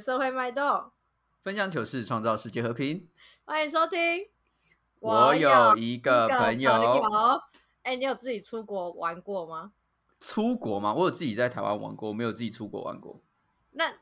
[0.00, 0.90] 社会脉动，
[1.42, 3.08] 分享糗事，创造世界和平。
[3.44, 3.98] 欢迎收听。
[5.00, 6.72] 我有一个朋友，
[7.82, 9.72] 哎，你有自己出国玩过吗？
[10.20, 10.94] 出国吗？
[10.94, 13.20] 我有自己在台湾玩过，我没有自己出国玩过。
[13.72, 13.92] 那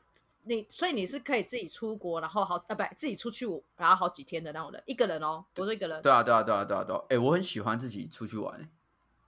[0.43, 6.01] 你所以你是可以自己出国，然后好啊，不，自己出去然后好几天的那种人，一个人哦，我说一个人。
[6.01, 6.95] 对啊，对啊，对啊，对啊，对。
[7.09, 8.69] 哎，我很喜欢自己出去玩，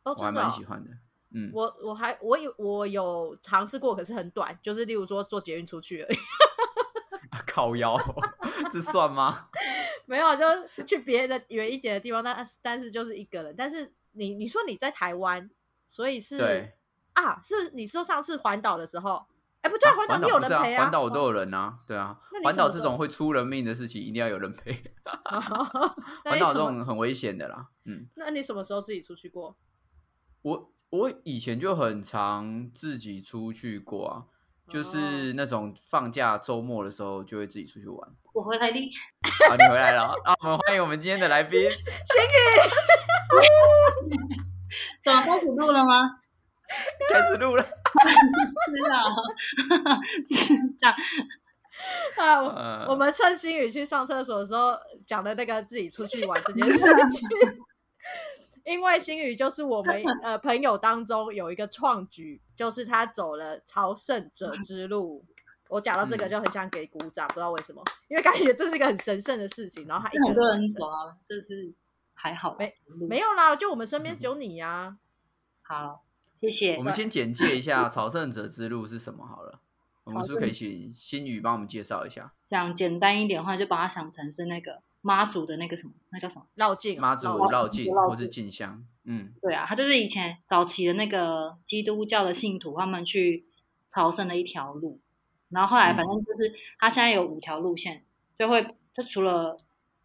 [0.04, 0.92] 我还蛮喜欢的。
[1.36, 6.18] 嗯，我我还我有我有尝试过，可是很短，就是例如说坐捷运出去而已。
[7.48, 7.98] 靠腰，
[8.72, 9.50] 这算吗？
[10.06, 10.46] 没有，就
[10.86, 13.56] 去别的远一点的地方，但但是就是一个人。
[13.58, 15.50] 但是你你说你在台湾，
[15.88, 16.72] 所以是
[17.14, 19.26] 啊，是你说上次环岛的时候，
[19.62, 24.72] 哎，不对，环岛你有人陪啊，环岛我都有人啊，对啊，环岛这种会出人命的事情，一定要有人陪。
[26.26, 28.08] 环岛这种很危险的啦，嗯。
[28.16, 29.58] 那你什么时候自己出去过？
[30.42, 30.70] 我。
[30.94, 34.26] 我以前就很常自己出去过啊，
[34.74, 38.10] 就是那种放假周末的时候就会自己出去玩。
[38.34, 38.80] 我回来了，
[39.48, 40.34] 好，你回来了啊！
[40.42, 41.78] 我们欢迎我们今天的来宾， 星宇。
[45.04, 46.10] 怎么开始录了吗？
[47.08, 47.64] 开始录了。
[48.66, 48.98] 知道，
[50.28, 50.90] 知道。
[52.18, 56.80] 啊，我们趁新宇去上厕所的时候讲的那个自己出去玩这件事
[57.12, 57.30] 情。
[58.66, 65.26] 因为星宇就是我们呃朋友当中有一个创举，就是他走了朝圣者之路。
[65.70, 69.88] 我讲到这个就很想给鼓掌，不知道为什么，因为感觉这是一个很神圣的事情。
[69.88, 71.74] 然后他很多人走啊，就是
[72.14, 72.74] 还好没
[73.10, 74.98] 没有啦，就我们身边只有你呀。
[75.62, 76.04] 好，
[76.40, 76.76] 谢谢。
[76.78, 79.62] 我们先简介一下朝圣者之路是什么好了。
[80.04, 82.34] 我们是不是可以请星宇帮我们介绍一下？
[82.48, 84.84] 讲简单一点的话，就把它想成是那个。
[85.06, 86.46] 妈祖的那个什么，那叫什么？
[86.56, 87.00] 绕境。
[87.00, 88.84] 妈祖绕境，或是进香。
[89.04, 93.46] 嗯，对啊，他就是以前早期的那个基督教的信徒，他们去
[93.90, 95.02] 朝圣的一条路。
[95.50, 98.06] 然后后来，反正就是他现在有五条路线，
[98.40, 99.60] 就会就除了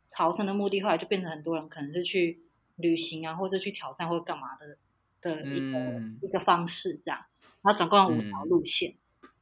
[0.08, 2.42] 朝圣的目的，后来就变成很多人可能是去
[2.74, 4.76] 旅行啊，或者去挑战或者干嘛的
[5.20, 7.24] 的一个一个方式这样。
[7.62, 8.96] 然后总共有五条路线。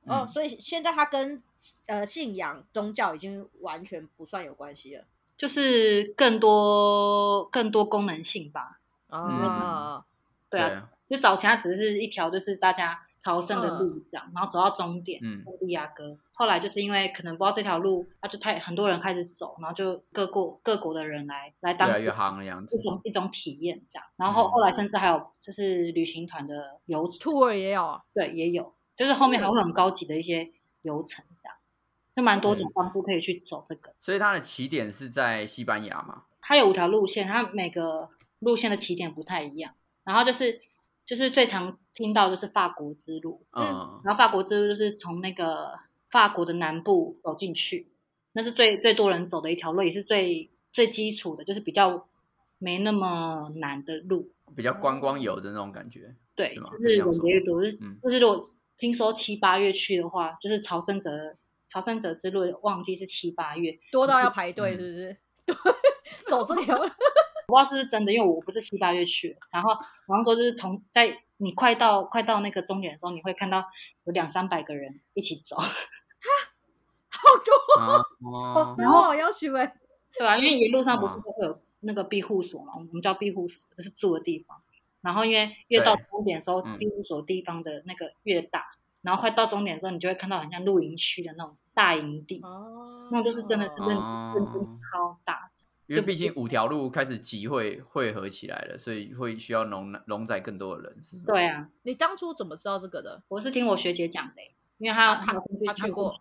[0.04, 1.42] 哦，所以现在他跟
[1.86, 5.04] 呃信仰宗教已经完全不算有关系了。
[5.36, 10.04] 就是更多更多功能性吧，啊，
[10.48, 16.16] 对啊，就早前它只是一条就是大家朝圣的路这样，然后走到终点，嗯，利亚哥。
[16.32, 24.06] 后来就是因为可能不知道这条路，那就太很多人开始走，然后就各国各国的人来来当越行的样子，一种一种体验这样。
[24.16, 30.50] 然后后来甚至还有就是旅行团的游 tour 也有，对，也有，就是后面还会很高级的一些
[30.82, 31.24] 游程。
[32.16, 36.22] 就蛮多种方式可以去走这个，所以它的起点是在西班牙嘛？
[36.40, 39.74] 它有五条路线，它每个路线的起点不太一样。
[40.02, 40.58] 然后就是
[41.04, 45.78] 就是最常听到就是法国之路，嗯，然后法国之路就是从那个
[46.08, 47.88] 法国的南部走进去，
[48.32, 52.08] 那是最最多人走的一条路，也是最最基础的，就是比较
[52.56, 61.36] 没那么难的路，比较观光游的那种感觉，对，就是人越多，就是就是如果听说七八月去的话，就是朝圣者。
[61.68, 65.16] 朝圣者之路旺季是七八月，多到要排队，是不是？
[66.28, 66.94] 走这条， 我不知
[67.56, 69.36] 道是不是真的，因为我不是七八月去。
[69.50, 69.70] 然后，
[70.06, 73.64] 然后说就是从在你快到快到那个终点的时候，你会看到
[74.04, 75.66] 有两三百个人一起走，哈，
[77.10, 77.54] 好多。
[78.60, 79.74] 哦，然后要去呗，
[80.18, 84.60] 对啊，因为一路上不是都会有那个庇护所嘛，我们叫庇护所，就是住的地方。
[85.02, 88.75] 然后因为越到终点的时候，庇护所地方的那个越大。
[89.06, 95.48] 然后快到终点的时候，你就会看到很像露营区的那种大营地，哦，那就是真的是认认真超大。
[95.86, 101.70] 因为毕竟五条路开始集会汇合起来了，所以会需要容容载更多的人，是对啊。
[101.84, 103.22] 你当初怎么知道这个的？
[103.28, 104.42] 我是听我学姐讲的，
[104.78, 105.32] 因为她她
[105.64, 106.12] 她去过，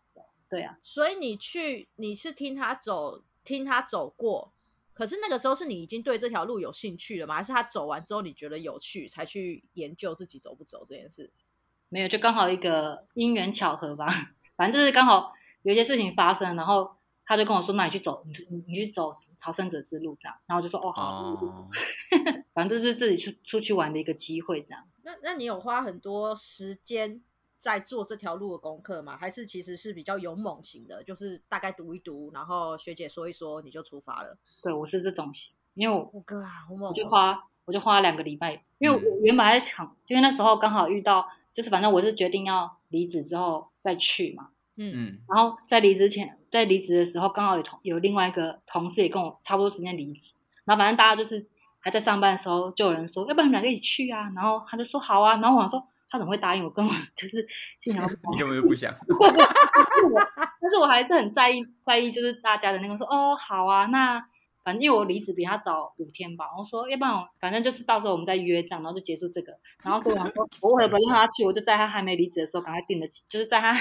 [0.48, 0.78] 对啊。
[0.84, 4.54] 所以你去你是听她走，听她走过，
[4.94, 7.34] 可是那个时候是你已经对这条路有兴趣了吗？
[7.34, 11.32] 还是他走完之后你觉得有趣才去研究自己走不走这件事？
[11.96, 14.06] 没有，就刚好一个因缘巧合吧。
[14.58, 15.32] 反正就是刚好
[15.62, 16.94] 有一些事情发生，然后
[17.26, 21.70] 他就跟我说：“那你去走，你你你去走朝圣者之路这样。”然后我就说：“哦，好。
[22.54, 24.84] ”反正就是自己出出去玩的一个机会这样。
[25.04, 27.22] 那那你有花很多时间
[27.58, 29.16] 在做这条路的功课吗？
[29.16, 34.38] 还是其实是比较勇猛型的，就是大概读一读，然后学姐说一说你就出发了？
[34.62, 41.26] 对，我是这种型，因为我哥啊，我就花我就花了两个礼拜，因为我原本在想，因为那时候刚好遇到。
[41.56, 50.34] 就是反正我是决定要离职之后再去嘛，嗯嗯，然后在离职前，在离职的时候刚好有同有另外一个同事也跟我差不多时间离职，
[50.66, 51.48] 然后反正大家就是
[51.80, 56.70] 还在上班的时候，就有人说要不然你们两个一起去啊，然后他就说好啊，然后我想说他怎么会答应我？
[56.70, 57.48] 根 本就是
[57.80, 58.94] 心想说 你根本就不想。
[60.62, 64.20] 但是我还是很在意，在意就是大家的那个说哦，好啊，那
[64.66, 69.54] 反正因为我离职比他早五天吧，我说要不然我反正就是到时候我们再约这样，然后就结束这个。
[69.84, 73.72] 然后说我说，我为了不让他去，我就在他还没离职的时候赶快订了机，就是在他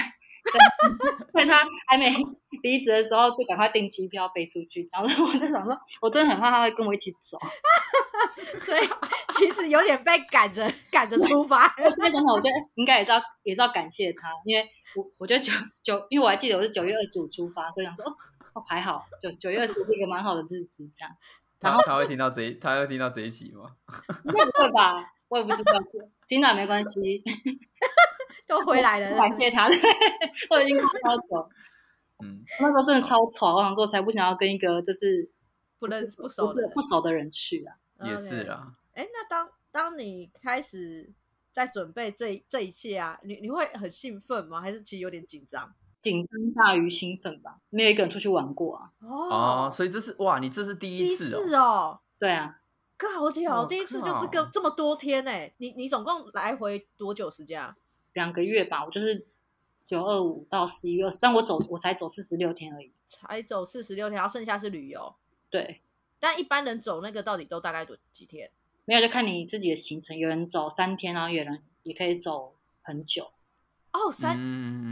[1.33, 2.13] 在他还没
[2.61, 4.87] 离职的时候就赶快订机票飞出去。
[4.91, 7.39] 然后我就想说，我真的很怕他会跟我一起走。
[8.59, 8.81] 所以
[9.29, 11.67] 其实有点被赶着赶着出发。
[11.77, 14.63] 现在我觉得应该也是要也是要感谢他，因为
[14.95, 15.51] 我我觉得九
[15.81, 18.13] 九，因为我还记得我是九月二十五出发，所以想说哦
[18.55, 21.15] 哦还好，九九月 二十是一个蛮好的日子，这样。
[21.59, 23.75] 他他会听到这一他会听到这一集吗？
[24.25, 25.73] 应该不会吧，我也不知道，
[26.27, 27.23] 听到也没关系，
[28.47, 29.67] 都回来了，感谢他，
[30.49, 31.49] 我已经过超久。
[32.23, 35.29] 嗯，那时候真的超吵，我想说才不想要跟一个就是
[35.79, 37.75] 不认不熟不熟的人去啊。
[38.03, 41.11] 也是啊，哎，那当当你开始
[41.51, 44.61] 在准备这这一切啊，你你会很兴奋吗？
[44.61, 45.73] 还是其实有点紧张？
[46.11, 47.59] 紧张大于兴奋吧。
[47.71, 48.91] 没有一个人出去玩过啊。
[48.99, 51.99] 哦，所以这是哇，你这是第一次哦。
[52.19, 52.61] 对啊，
[52.95, 57.75] 哥好屌，第一次就这个这么多天哎，你你总共来回多久时间啊？
[58.13, 59.25] 两个月吧，我就是
[59.83, 65.15] 九二五到十一月，但我走我才走四十六天而已，才走四十六天，然后剩下是旅游。
[65.49, 65.81] 对。
[66.19, 68.51] 但一般人走那个到底都大概多几天？
[68.85, 70.15] 没有，就看你自己的行程。
[70.15, 73.31] 有人走三天，然后有人也可以走很久。
[73.95, 74.35] 哦，三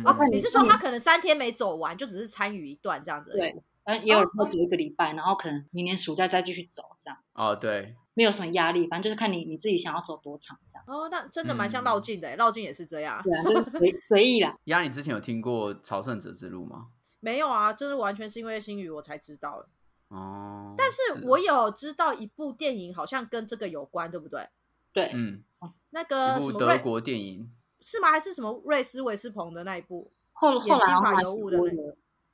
[0.06, 3.32] 哦，你是说他可能三天没走完，就只是参与一段这样子？
[3.32, 7.18] 对，嗯，也有人会走一个礼拜，然后可能明年暑假再继续走这样。
[7.34, 10.84] 哦，对，没有什么压力，反正就是看你你自己想要走多长这样。
[10.88, 13.22] 哦，那真的蛮像绕境的，绕境也是这样。
[13.24, 14.56] 对啊，就是随 随意啦。
[14.66, 16.88] 丫，你之前有听过朝圣者之路吗？
[17.20, 19.70] 没有啊，就是完全是因为星宇我才知道的。
[20.10, 24.48] 哦，但是我有知道一部电影，好像跟这个有关，对不对？
[24.92, 25.44] 对，嗯，
[25.90, 27.50] 那个什么德国电影
[27.84, 28.10] 是吗？
[28.10, 30.12] 还是什么瑞斯韦斯彭的那一部？
[30.32, 31.58] 后后来好像物的，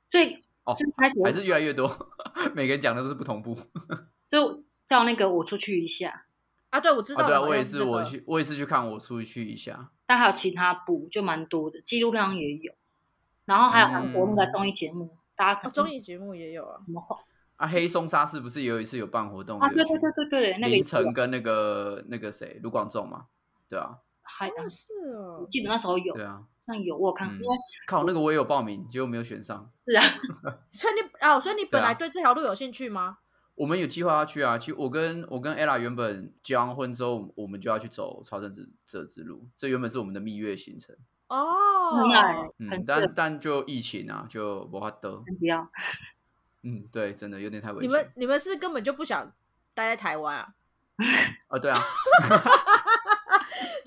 [0.08, 1.86] 最哦，开始还是越来越多，
[2.54, 3.54] 每个人讲的都是不同部。
[4.28, 6.24] 就叫那个我出去一下
[6.70, 9.90] 啊，对，我知道，对啊，我也是，我去，我也是去看我出去一下。
[10.06, 12.72] 但还有其他部，就蛮多的，纪录片也有，
[13.44, 17.02] 然后还有韩国那个综艺节目，大家综艺节目也有啊，什么
[17.56, 19.68] 啊，黑松沙是不是有一次有办活动啊？
[19.68, 23.26] 对对对对对，那个凌晨跟那个那个谁卢广仲嘛，
[23.68, 23.98] 对啊，
[24.48, 27.46] 还是哦，记得那时候有，对啊，像有我看，因为
[27.86, 29.70] 靠那个我也有报名，结果没有选上。
[29.86, 30.02] 是啊，
[30.70, 33.18] 所以你哦，所以你本来对这条路有兴趣吗？
[33.56, 40.96] 我们有计划要去啊，其实我跟我跟 ella 原本结完婚之后，我们就要去走朝圣之这之路，这原本是我们的蜜月行程。
[41.28, 41.46] 哦，
[42.58, 45.68] 嗯，但但就疫情啊，就不法得，不要。
[46.62, 47.88] 嗯，对，真的有点太危险。
[47.88, 49.30] 你们你们是根本就不想
[49.74, 50.54] 待在台湾啊？
[51.48, 51.78] 啊，对啊，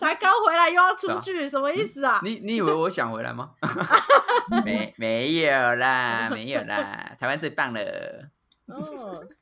[0.03, 2.19] 才刚回来又要出去，什么意思啊？
[2.23, 3.51] 你你以为我想回来吗？
[4.63, 8.29] 没没有啦，没有啦，台湾最棒了。
[8.65, 8.81] 哦，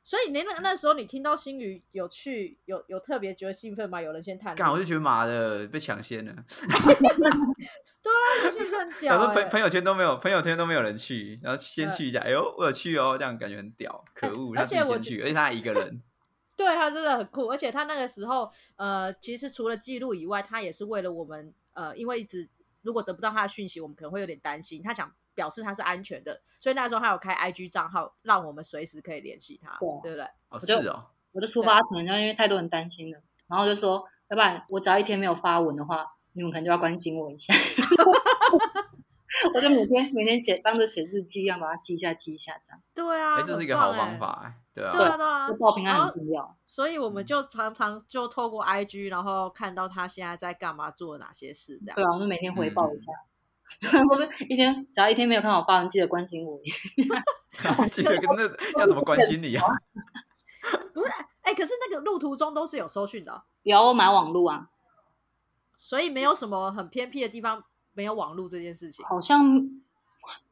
[0.02, 4.02] 所以你那那时候你听到新旅有去，有有特别觉得兴奋吗？
[4.02, 6.32] 有人先探，干我就觉得妈的被抢先了。
[8.02, 9.16] 对啊，是不是很 屌？
[9.16, 16.02] 我说朋朋友圈都没有，朋友圈都没有人去，然后先去一下，哎呦，我有去哦，这样感觉很屌，可恶，他先去，而且他一个人，
[16.56, 22.48] 对他真的很酷，而且他那个时候，呃，其实除了记录以外，他也是为了我们，呃，因为一直
[22.82, 25.12] 如果得不到他的讯息，我们可能会有点担心，他想。
[25.34, 30.26] 表示他是安全的，所以那时候他有开 IG 账号，让我们随时可以联系他，对不对？
[30.50, 31.06] 哦，是哦。
[31.32, 37.54] 我的出发前就因为太多人担心了，然后就说，要不然我只要一天没有发文的话，你们可能就要关心我一下。
[39.54, 42.80] 我就每天每天写，当着写日记一样把它记一下记一下这样。
[42.94, 46.56] 对啊，哎，这是一个好方法哎，对啊，对啊，对啊，报平安很重要。
[46.66, 51.96] 所以我们就常常就透过 IG，然后看到他现在在干嘛，做了哪些事这样。
[51.96, 53.10] 对啊，我们每天回报一下。
[54.10, 56.60] 我们一天只要一天没有看到发文，记得关心我。
[57.90, 59.64] 记得那要怎么关心你啊？
[60.92, 61.10] 不是，
[61.40, 64.68] 哎，可是那个路途中都是有收讯的，有买网路啊，
[65.78, 69.04] 所以没有什么很偏僻的地方没有网络这件事情。
[69.06, 69.68] 好像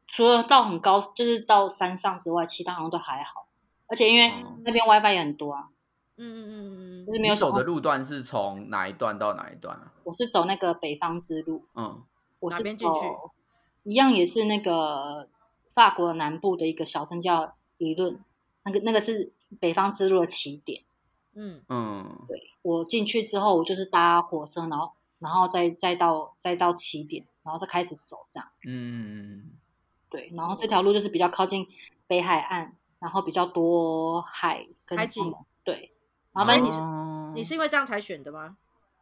[0.06, 3.46] 除了到很高，就是到山上之外，其他好像都还好。
[3.86, 4.32] 而且因为
[4.64, 5.68] 那边 WiFi 也很多啊。
[6.16, 9.92] 嗯嗯嗯嗯嗯，就是没有走的路段是从哪一段到哪一段啊？
[10.04, 11.64] 我是走那个北方之路。
[11.74, 12.02] 嗯。
[12.40, 13.00] 我哪边进去？
[13.82, 15.28] 一样也是那个
[15.74, 18.18] 法国南部的一个小镇叫理论，
[18.64, 20.82] 那个那个是北方之路的起点。
[21.34, 28.48] 嗯嗯，对我进去之后，我就是搭火车，然后然后再再到再到起点，然后再开始走这样。
[28.66, 29.52] 嗯，
[30.10, 31.68] 对，然后这条路就是比较靠近
[32.08, 35.32] 北海岸，然后比较多海跟海景。
[35.62, 35.92] 对，
[36.32, 36.80] 然后反正你是
[37.36, 38.56] 你是因为这样才选的吗？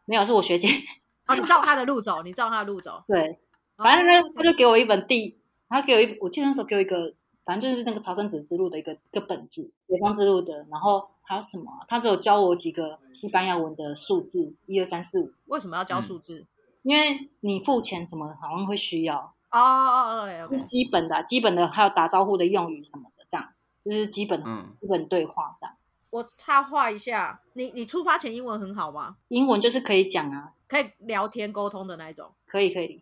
[0.04, 0.68] 没有，是我学姐。
[1.26, 3.04] 哦，你照他的路走，你照他的路走。
[3.08, 3.38] 对，
[3.76, 7.14] 反正他哦他就给我一本地，他给我一，我记得那时候给我一个，
[7.48, 16.44] 反正就是那个朝圣者之路的一个一个本子，北方之路的，然后还有什么啊、他只有教我几个西班牙文的数字，一二三四五，为什么要教嗯数字？
[16.82, 23.48] 因为你付钱什么好像会需要，哦哦哦就是基本的啊、基本的还有打招呼的用语什么的，这样
[23.82, 25.74] 就是基本、嗯，基本对话这样。
[26.10, 29.16] 我插话一下，你你出发前英文很好吗？
[29.28, 33.00] 英文就是可以讲啊，可以聊天沟通的那一种，可以可以，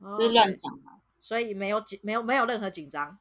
[0.00, 0.94] 哦就是乱讲嘛。
[1.20, 3.16] 所以没有紧，没有没有任何紧张。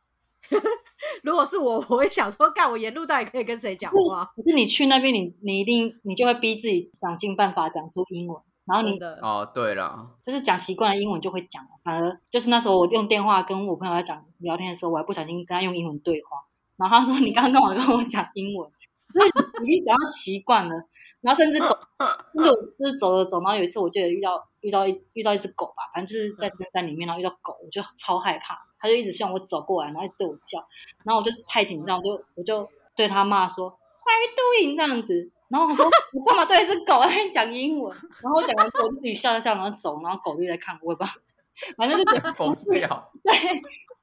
[1.24, 4.26] 如果是我， 我会想说，干我沿路到底可以跟谁讲话？
[4.36, 16.38] 可是你去那边你，你一定你就会逼自己想尽办法讲出英文，然后你的，哦，对了，就是讲习惯了英文就会讲了，反而就是那时候我用电话跟我朋友在讲聊天的时候，我还不小心跟他用英文对话，
[16.78, 18.70] 然后他说 你刚刚干嘛跟我讲英文？
[19.14, 19.28] 就是
[19.64, 20.76] 你已经讲到习惯了，
[21.22, 21.70] 然后甚至狗，
[22.36, 30.60] 就是我就是走着走，然后有一次我记得遇到遇到一遇到一只狗吧，反正就是在深山里面，然后遇到狗，我就超害怕，它就一直向我走过来，然后对我叫，
[31.04, 37.96] 然后我就太紧张，我就我就对他骂说 What are you doing 这样子，然后我说我干嘛对一只狗在讲英文？
[38.22, 41.16] 然后我讲完之后自己笑了笑，然后走，然后狗就在看我，也不知道，
[41.78, 43.12] 反正就觉得疯掉。
[43.24, 43.34] 对，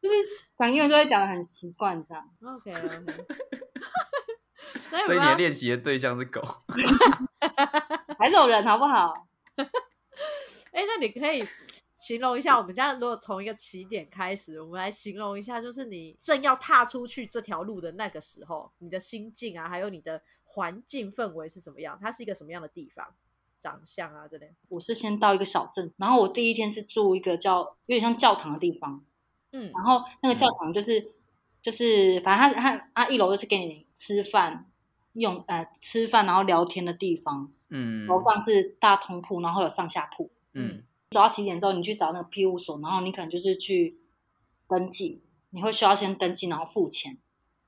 [0.03, 0.15] 就是
[0.59, 2.29] 讲英文就会讲的很习惯这样。
[2.43, 3.25] OK OK。
[4.91, 6.43] 所以所以你的练习的对象是狗。
[8.19, 9.13] 还是有人好不好？
[10.73, 11.47] 哎，那你可以
[12.05, 21.99] 形容一下，我们现在如果从一个起点开始，我们来形容一下，就是你正要踏出去这条路的那个时候，你的心境啊，还有你的环境氛围是怎么样？
[21.99, 23.07] 它是一个什么样的地方？
[23.59, 24.53] 长相啊，这类。
[24.69, 29.03] 我是先到一个小镇，然后我第一天是住一个叫有点像教堂的地方，
[29.53, 31.11] 嗯然后那个教堂就是、
[31.63, 34.71] 就是反正它它它一楼就是给你吃饭
[35.15, 40.31] 用呃吃饭然后聊天的地方，嗯，楼上是大通铺，然后有上下铺。
[40.53, 40.83] 嗯
[41.15, 43.97] 走到起点之后，你去找那个庇护所，然后你可能就是去
[44.69, 47.17] 登记，你会需要先登记，然后付钱，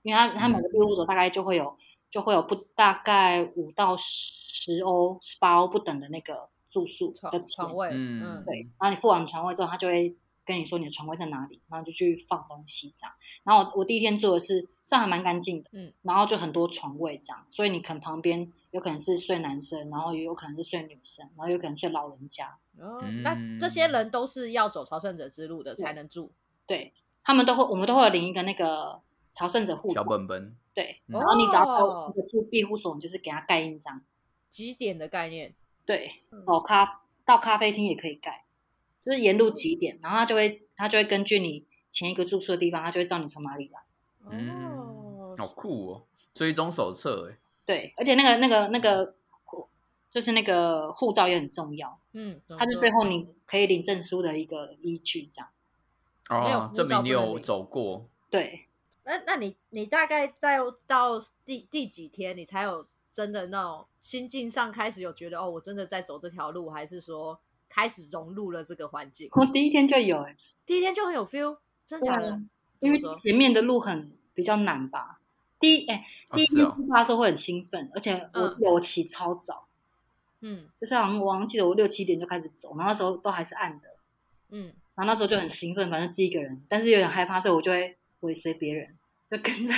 [0.02, 1.78] 因为他他每个庇护所大概就会有
[2.10, 13.14] 就会有不大概五到十欧、十八欧不等的那个住宿的床位，嗯嗯，对，然后你付完床位之后，他就会跟你说你的床位在哪里，然后就去放东西这样。
[13.44, 22.56] 然后我我第一天住的是，这样还蛮干净的，嗯，然后就很多床位这样，所以你可能旁边有可能是睡男生，然后也有可能是睡女生，然后有可能睡老人家，
[23.22, 26.30] 那这些人都是要走朝圣者之路的才能住。
[26.66, 26.92] 对
[27.24, 29.00] 他们都会，我们都会有领一个那个
[29.34, 30.54] 朝圣者护照，小本本。
[30.74, 34.02] 对，嗯然后你只要到哦那个住庇护所，你就是给他盖印章，
[34.50, 35.54] 几点的概念？
[35.86, 38.44] 对，嗯哦咖到咖啡厅也可以盖，
[39.04, 43.80] 就是沿路几点，然后他就会他就会根据你前一个住宿的地方，他就会知道你从哪里来。
[44.24, 46.02] 哦，好酷哦！
[46.34, 49.14] 追踪手册哎，对，而且那个那个那个，
[50.12, 55.48] 就是那个护照也很重要，嗯，它是最后你可以领证书的一个依据，这样。
[56.28, 58.08] 哦，证明你有走过。
[58.30, 58.66] 对，
[59.04, 69.28] 那那你你大概在到第第几天，你才有真的那种心境上开始有觉得哦，我真的在走这条路，还是说开始融入了这个环境？
[69.32, 72.40] 我第一天就有哎、第一天就很有 feel，真假的？
[72.80, 75.20] 因为前面的路很比较难吧。
[75.60, 76.04] 第一哎、
[76.34, 79.66] 第一天出发的时候会很兴奋，而且我记得我起超早，
[80.40, 80.66] 嗯。
[80.80, 83.88] 就是好像我好像记得我六七点就开始走，然后那时候都还是暗的，
[84.50, 88.94] 嗯，然后那时候就很兴奋，反正自己一个人，但是有点害怕，所以我就会尾随别人，
[89.30, 89.74] 就跟在，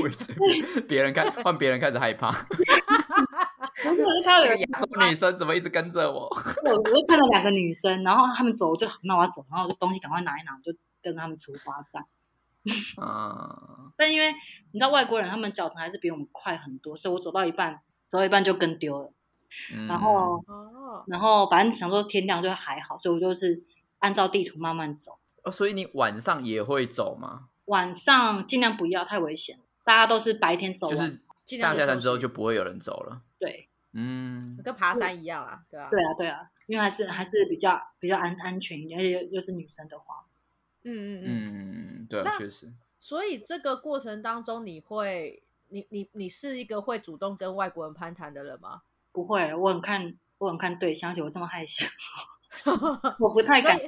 [0.00, 2.28] 我也是别人看换别人开始害怕，
[3.84, 6.28] 我就看到女生怎么一直跟着我？
[6.64, 12.06] 我我就看到两个女生，然后她们走，我就那我要走，然后我就东西赶快拿一拿，我就跟他们出发这样。
[13.00, 14.32] 嗯， 但因为
[14.72, 19.12] 你知道外国人他们脚程还是比我们快很多，所以我走到一半，走到一半就跟丢了。
[19.74, 23.62] 嗯然后哦，然后反正想说天亮就还好，所以我就是
[23.98, 25.18] 按照地图慢慢走。
[25.42, 27.48] 哦，所以你晚上也会走吗？
[27.66, 30.96] 晚上尽量不要太危险，大家都是白天走完。
[30.96, 33.20] 就是尽量的大下山之后就不会有人走了。
[33.38, 40.24] 对嗯，跟爬山一样啊，对吧、对啊对啊，因为还是还是比较比较安安全一点，而且又又是女生的话，
[40.84, 41.46] 嗯嗯嗯。
[41.46, 42.72] 嗯，对啊，那确实。
[42.98, 48.82] 所以这个过程当中，你会，你你你是一个会主动跟外国人攀谈的人吗？
[49.10, 51.84] 不会，我很看我很看对象，而且我这么害羞，
[53.18, 53.80] 我不太敢。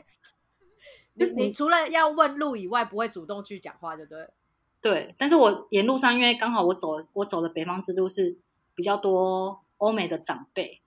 [1.15, 4.33] 你你除了要问路以外，不会主动去讲话，就对不。
[4.81, 8.37] 对，对但是我沿路上，因为刚好我走我走的北方之路是
[8.75, 10.81] 比较多欧美的长辈，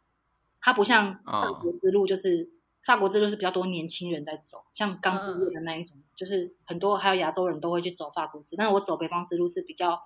[0.59, 2.49] 他不像哦法国之路，就是、
[2.88, 10.01] 法国之路是比较多年轻人在走，像刚毕业的那一种，就是很多还有亚洲人都会去走法国之，但是我走北方之路是比较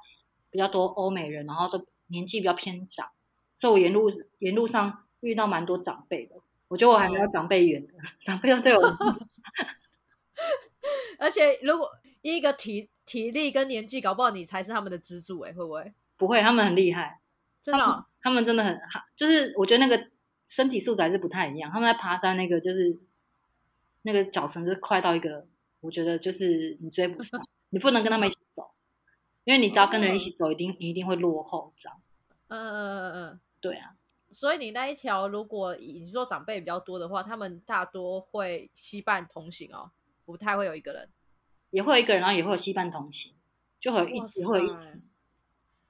[0.50, 3.12] 比较多欧美人，然后都年纪比较偏长，
[3.60, 6.38] 所以我沿路沿路上遇到蛮多长辈的，
[6.70, 7.94] 我觉得我还没有长辈远的，
[8.26, 8.82] 长辈都对我。
[11.20, 11.88] 而且如果
[12.24, 15.94] 一个体体力跟年纪，搞不好你才是他们的支柱哎，会不会？
[16.18, 17.20] 不会，他们很厉害，
[17.62, 18.82] 真的，他们真的很，
[19.16, 20.10] 就是我觉得那个
[20.52, 21.72] 身体素质还是不太一样。
[21.72, 23.00] 他们在爬山那个就是
[24.02, 25.48] 那个脚程是快到一个，
[25.80, 27.42] 我觉得就是你追不上，
[27.72, 28.70] 你不能跟他们一起走，
[29.46, 32.02] 因为你只要跟人一起走，一定你一定会落后这样。
[32.50, 33.96] 嗯嗯嗯嗯，对啊。
[34.30, 39.92] 所以你那一条，如果你说长辈比较多的话，他们大多会西伴同行哦，
[40.26, 41.08] 不太会有一个人，
[41.70, 43.34] 也会有一个人，然后也会有西伴同行，
[43.80, 44.76] 就会一直会一。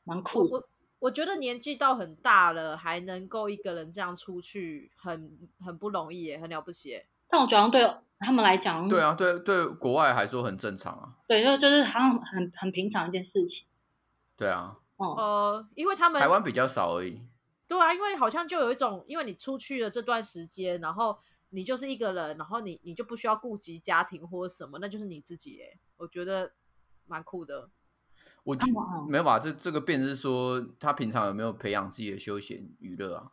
[0.03, 0.47] 蛮酷。
[0.51, 0.69] 我
[1.01, 7.03] 我觉得年纪到很大了，还能够一个人这样出去，很很不容易耶，很了不起。
[7.27, 11.17] 但我觉得对他们来讲，对啊，对对，国外还说很正常啊。
[11.27, 13.67] 对，就就是好像很很平常一件事情。
[14.38, 14.77] 对啊。
[14.98, 15.15] 哦。
[15.17, 17.27] 呃，因为他们台湾比较少而已。
[17.67, 21.17] 对啊，因为好像就有一种，因为你出去了这段时间，然后
[21.50, 25.53] 你就是一个人，然后你你就不需要顾及家庭或什么，那就是你自己。
[25.53, 26.51] 耶，我觉得
[27.08, 27.72] 蛮酷的。
[28.43, 28.57] 我
[29.07, 29.38] 没有吧？
[29.38, 33.31] 这这个变是说，他平常有没有培养自己的休闲娱乐啊？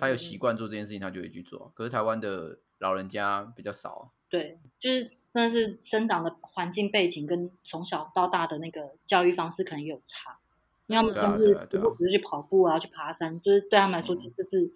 [0.00, 1.70] 他有习惯做这件事情，他就会去做。
[1.74, 4.12] 可是台湾的老人家比较少。
[4.28, 5.04] 对，就是
[5.34, 10.38] 真的是生长的环境背景跟从小到大的那个教育方式可能有差。
[10.86, 14.72] 因为他们甚至不只是去跑步啊，去爬山，就是对他们来说，这就是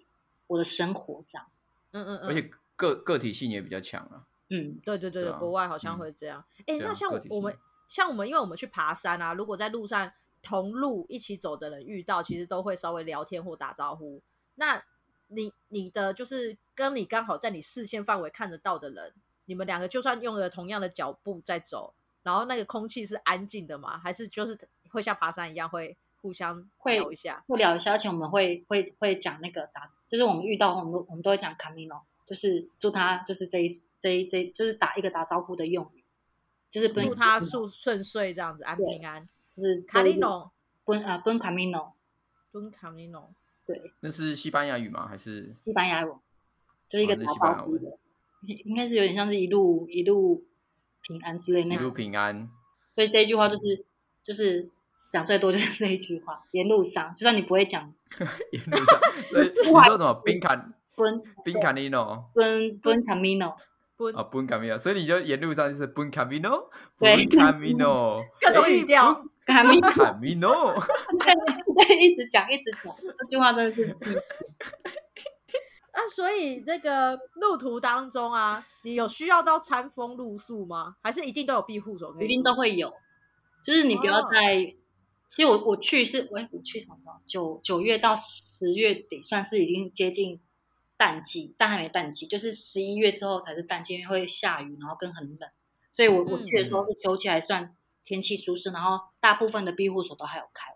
[0.47, 1.47] 我的生活这样。
[1.91, 2.27] 嗯嗯嗯。
[2.27, 4.27] 而且个个体性也比较强啊。
[4.49, 6.43] 嗯，对对对，国外好像会这样。
[6.67, 7.57] 哎，那像我们。
[7.87, 10.11] 像我们，因为我们去爬山啊，如果在路上
[10.41, 14.21] 同路一起走的人遇到，其实都会稍微聊天或打招呼。
[14.55, 14.83] 那
[15.27, 19.13] 你你的就是跟你刚好在你视线范围看得到的人，
[19.45, 23.97] 你们两个就算用了同样的脚步在走，然后那个空气是安静的吗？
[23.97, 24.57] 还是就是
[24.89, 27.43] 会像爬山一样会互相会聊一下？
[27.47, 33.69] 会聊一下，而且我们会会会讲那个打，就是我们遇到我们我们都会讲 camino，就是祝他就是这一
[34.01, 36.04] 这一这就是打一个打招呼的用语。
[36.75, 39.25] 就是祝他顺顺遂这样子，安平安。
[39.55, 40.51] 就是卡利诺，
[40.83, 41.93] 奔啊奔卡米诺，
[42.51, 43.33] 奔卡米诺。
[43.65, 45.07] 对，那是西班牙语吗？
[45.07, 46.09] 还是西班牙语？
[46.89, 47.23] 就是一个打
[47.55, 47.97] 招呼的，
[48.65, 50.43] 应该是有点像是一路一路
[51.01, 52.49] 平安之类那一路平安。
[52.93, 53.85] 所以这一句话就是
[54.25, 54.69] 就是
[55.13, 57.93] 讲最多就是 那一句话，沿路上就算你不会讲，
[58.51, 60.13] 沿路上，所以你说什么？
[60.25, 60.53] 冰卡
[60.97, 63.55] 奔宾卡尼诺，奔奔卡米诺。
[64.13, 70.73] 啊，Buen Camino，所以你就沿路上就是 Buen Camino，Buen Camino， 各种语调，Camino，
[71.77, 73.85] 对，一直讲，一直讲，这句话真的是。
[75.91, 80.97] 啊， 所以这个路途当中啊，你有需要到餐风露宿吗？
[81.01, 82.13] 还是一定都有庇护所？
[82.21, 82.93] 一定都会有，
[83.63, 84.75] 就是你不要在。
[85.31, 87.15] 其实我我去是，我我去什么时候？
[87.25, 90.39] 九九月到十月底，算是已经接近。
[90.97, 95.49] 淡季，但还没淡季，就是十一月之后才是淡季，因为会下雨，然后跟很冷。
[95.93, 100.71] 所以我我去的时候是秋季，还算天气舒适，然后大部分的庇护所都还有开。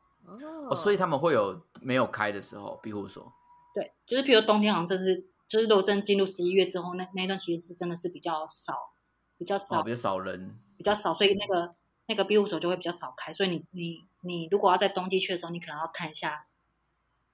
[0.69, 3.33] 哦，所以他们会有没有开的时候庇护所？
[3.73, 8.91] 对，就是比如冬天好像真是，就是如果真进入十一月之后，那那一段其实是真的是比较少，
[9.37, 11.75] 比较少，比较少人，比较少，所以那个
[12.07, 13.33] 那个庇护所就会比较少开。
[13.33, 16.45] 所以你你你如果要在冬季去的时候，你可能要看一下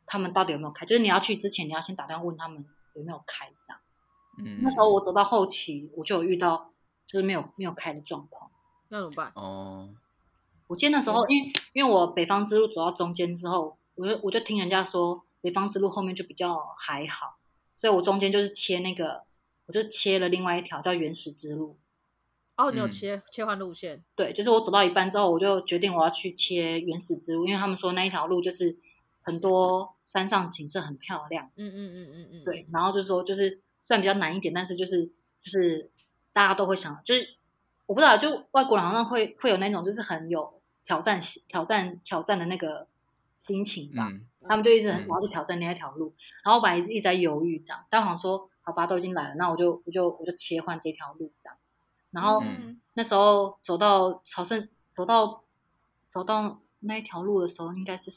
[0.05, 2.65] 他们到底有没有开，就是你要去之前，你要先打电话问他们。
[2.95, 3.79] 有没有开这样？
[4.37, 6.73] 嗯，那时候我走到后期，我就有遇到
[7.07, 8.51] 就是没有没有开的状况，
[8.89, 9.31] 那怎么办？
[9.35, 9.95] 哦，
[10.67, 17.37] 我记得那时候，因为因为我北方之路走到中间之后，我就我就听人家说北方之路后面就比较还好，
[17.79, 19.23] 所以我中间就是切那个，
[19.67, 21.77] 我就切了另外一条叫原始之路。
[22.57, 24.03] 哦，你有切切换路线？
[24.15, 28.77] 对，就是我走到一半之后，我就决定我要去切原始之路，因为他们说那一条路就是。
[29.25, 33.49] 很多山上景色很漂亮，嗯嗯嗯嗯嗯，对，然后就是说，就是
[33.87, 35.07] 虽然比较难一点，但是就是
[35.41, 35.89] 就是
[36.31, 37.27] 大家都会想，就是
[37.87, 42.87] 我不知道，就外国人好像会会有那种就是很有挑战挑战挑战的那个
[43.41, 44.07] 心情吧，
[44.47, 51.57] 他们就一直很想要去挑战那一条路，然后我本来一直在犹豫这样，但好像说好吧，都已经来了，那我就我就我就切换这条路这样，
[52.11, 52.43] 然后
[52.93, 55.43] 那时候走到朝圣走到
[56.13, 58.11] 走到那一条路的时候，应该是。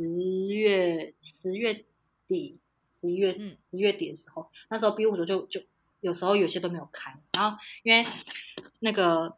[0.00, 1.84] 十月十月
[2.26, 2.58] 底，
[3.02, 3.34] 十一月
[3.70, 5.60] 十月底的时候，那时候 B 五所就就
[6.00, 8.06] 有时候有些都没有开，然后因为
[8.78, 9.36] 那个，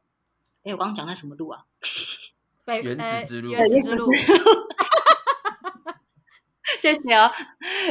[0.63, 1.65] 哎，我刚刚讲那什么路啊？
[2.67, 4.07] 原始之路，原始之路。
[6.79, 7.29] 谢谢哦，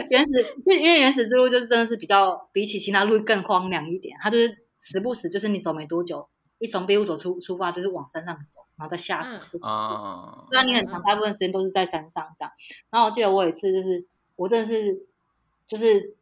[0.09, 6.29] 原始，因为因为原始之路就是真的是比较比起其他路更荒凉一点，它就是时不时就是你走没多久。
[6.61, 9.33] 一从庇护所出出发，就是往山上走，然后再下山。
[9.61, 12.51] 啊，虽然你很长，大部分时间都是在山上这样。
[12.91, 15.07] 然后我记得我有一次，就是我真的是，
[15.67, 16.15] 就是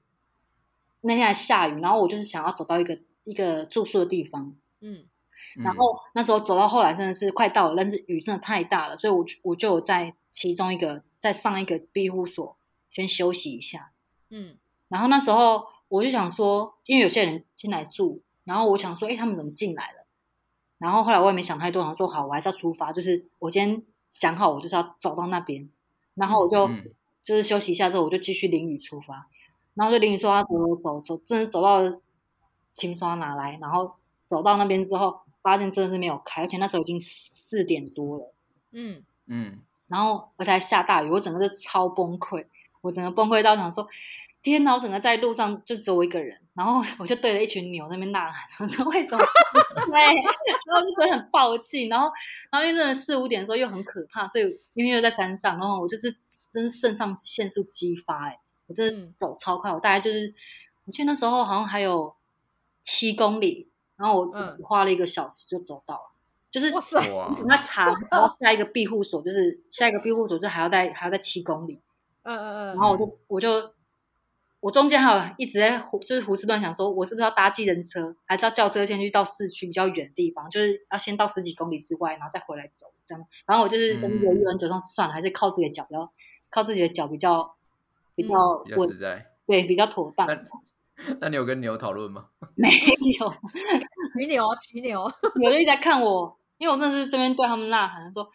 [1.01, 5.05] 那天还下雨，然后我就是想要走到一个一个住宿的地方，嗯，
[5.57, 5.83] 然后
[6.15, 12.55] 那时候走到后来真的是快到了，但是雨真的太大了，所以我我就在其中一个在上一个庇护所
[12.89, 13.91] 先休息一下，
[14.29, 14.55] 嗯，
[14.87, 19.98] 然后那时候我就想说，因为有些人进来住，然后我想说，哎，他们怎么进来了？
[20.79, 25.69] 然后后来我也没想太多，想说好，我还是要出发，就是我今天想好，我就是要走到那边，
[26.15, 26.67] 然后我就
[27.23, 29.27] 就是休息一下之后，我就继续淋雨出发。
[29.75, 31.79] 然后就淋雨说他走走走走，真的走到
[32.73, 33.93] 清刷拿来，然后
[34.27, 38.33] 走到那边之后，发现真的是没有开，而且那时候已经四点多了。
[38.71, 42.45] 嗯嗯，然后而且还下大雨，我整个是超崩溃，
[42.81, 43.85] 我整个崩溃到想说。
[44.41, 44.73] 天哪！
[44.73, 49.23] 我整个在路上就只有我一个人，然后我就对着一群牛那边呐喊， 我说为什么？
[49.91, 49.99] 对，
[50.65, 52.09] 然后就真的很暴气，然后，
[52.49, 56.15] 然后因为真的四五点的时候又很可怕，所以因为又在山上，然后我就是
[56.53, 60.33] 真是肾上腺素激发，哎，我真的走超快，我大概就是，
[60.85, 62.15] 我记得那时候好像还有
[62.83, 66.11] 七公里，然后我只花了一个小时就走到了，
[66.49, 66.97] 就是哇塞，
[67.45, 71.81] 那长，然后下一个庇护所就是下一个庇护所就还要在还要在七公里，
[72.23, 73.73] 嗯嗯嗯，然后我就我就。
[74.61, 83.25] 我中间还有一直在胡，就是胡思乱想，说我是不是要搭计程车，还是要叫车先去到市区比较远的地方，就是要先到十几公里之外，然后再回来走这样。
[83.45, 86.11] 然后我就是犹豫很久，说算了，还是靠自己的脚比较，
[86.49, 87.55] 靠自己的脚比较
[88.15, 88.35] 比较
[88.75, 88.89] 稳，
[89.47, 90.27] 对，比较妥当。
[91.21, 92.25] 那你有跟牛讨论吗？
[92.55, 92.67] 没
[93.19, 93.31] 有，
[94.13, 98.29] 骑牛，骑牛，牛就一直在看我，因为我真的是这边对他们呐喊说：“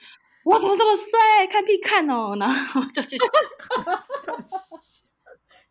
[0.47, 1.47] 我怎么这么帅？
[1.47, 3.25] 看屁看哦！” 然后就继续。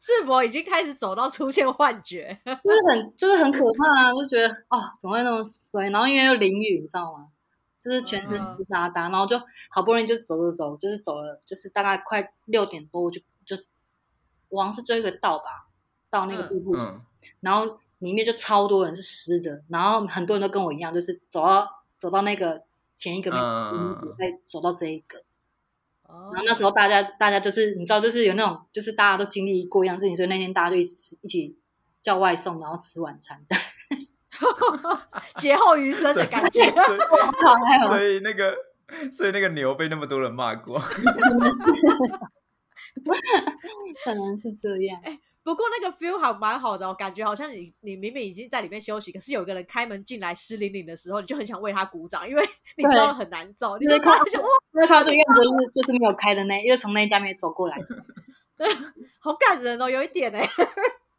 [0.03, 2.37] 是否已经开始走到出现幻觉？
[2.45, 4.11] 就是很，就是很可怕啊！
[4.11, 5.89] 就觉得哦，怎么会那么衰？
[5.91, 7.29] 然后因为又淋雨，你知道吗？
[7.81, 9.39] 就是全身湿哒哒，然后就
[9.69, 13.55] 好不容易就走走走，就是走了，就是大概快六点多，我就就
[14.49, 15.69] 我是追个道吧，
[16.09, 16.75] 到那个瀑布，
[17.39, 21.65] 然后里面就超多人是湿的，然后很多人都跟我一样，就是走到
[21.97, 22.63] 走到那个
[22.97, 23.31] 前一个，
[24.19, 25.23] 再走到这一个。
[26.07, 31.57] 然后那时候大家大家就是你知道就是有那种就是大家都经历过一样事情，所以那天大家就一起一起
[32.01, 33.39] 叫外送，然后吃晚餐，
[35.37, 36.61] 劫后余生的感觉。
[37.87, 38.55] 所以 那个
[39.11, 40.79] 所以那个牛被那么多人骂过，
[44.03, 45.01] 可能是这样。
[45.43, 52.41] 不过那个 feel 还蛮好的哦，感觉好像你你明明已经在里面休息，可是有一个人开门进来湿淋淋的时候，你就很想为他鼓掌，因为
[52.77, 53.77] 你知道很难走。
[53.83, 57.77] 因为他因为他这个样子就是就是没有开的那，因为从那家没走过来。
[59.19, 60.49] 好感人哦，有一点哎，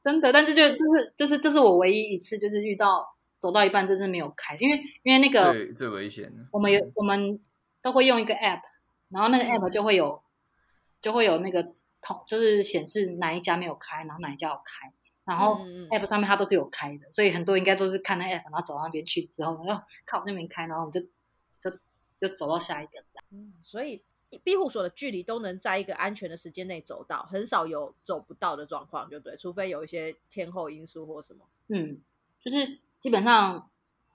[0.02, 0.32] 真的。
[0.32, 3.06] 但是就就是就是这是我唯一一次就是遇到
[3.38, 6.46] 走到一半就是没有开，因为因为那个最最危险的。
[6.50, 7.38] 我们有我们
[7.82, 8.62] 都会用一个 app，
[9.10, 10.22] 然后那个 app 就会有
[11.02, 11.74] 就会有那个。
[12.26, 14.92] 就是显示哪一家没有开，然后哪一家有开，
[15.24, 15.58] 然后
[15.90, 21.00] app 上面它都是有开的，所以很多应该都是看那 app，然后走到那边去之后，然后看我那边开，然后我们就
[21.62, 21.78] 就
[22.20, 23.24] 就走到下一个这样。
[23.30, 24.02] 嗯，所以
[24.42, 31.46] 庇护所的距离都能在一个安全的时间内走到，很少有走不到的状况，就对，除非有一些天候因素或什么。
[31.68, 32.02] 嗯，
[32.40, 33.70] 就是基本上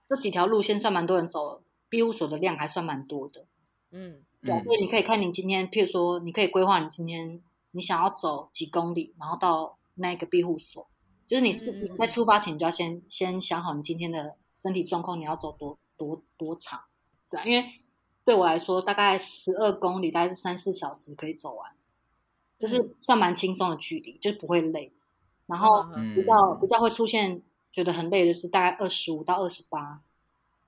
[0.08, 3.46] 这几条路线算蛮多人走，庇护所的量还算蛮多的。
[3.92, 7.42] 嗯，对，所以你可以看你今天，譬如说，你可以规划你今天。
[7.72, 10.88] 你想要走几公里，然后到那个庇护所，
[11.28, 16.82] 就是你是你在出发前就要先先想好你今天的身体状况，你要走多多多长，
[17.30, 17.70] 对因为
[18.26, 21.72] 对我来说，大概十二公里，大概是三四小时可以走完，
[22.60, 24.92] 就是算蛮轻松的距离，就不会累。
[25.46, 25.84] 然后
[26.16, 30.02] 比较比较会出现觉得很累的是大概二十五到二十八，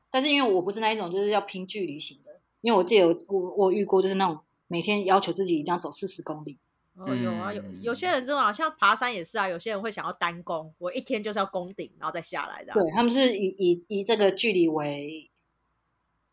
[0.10, 6.58] 但是因为我不是那一种就是要拼距离型的，因为我记得我我遇过就是那种每天要求自己一定要走四十公里。
[7.04, 9.48] 哦，有啊，有有些人这种，像爬山也是啊。
[9.48, 12.74] 有些人会想要单攻，我一天就是要攻顶，然后再下来的。
[12.74, 15.30] 对他们是以以以这个距离为，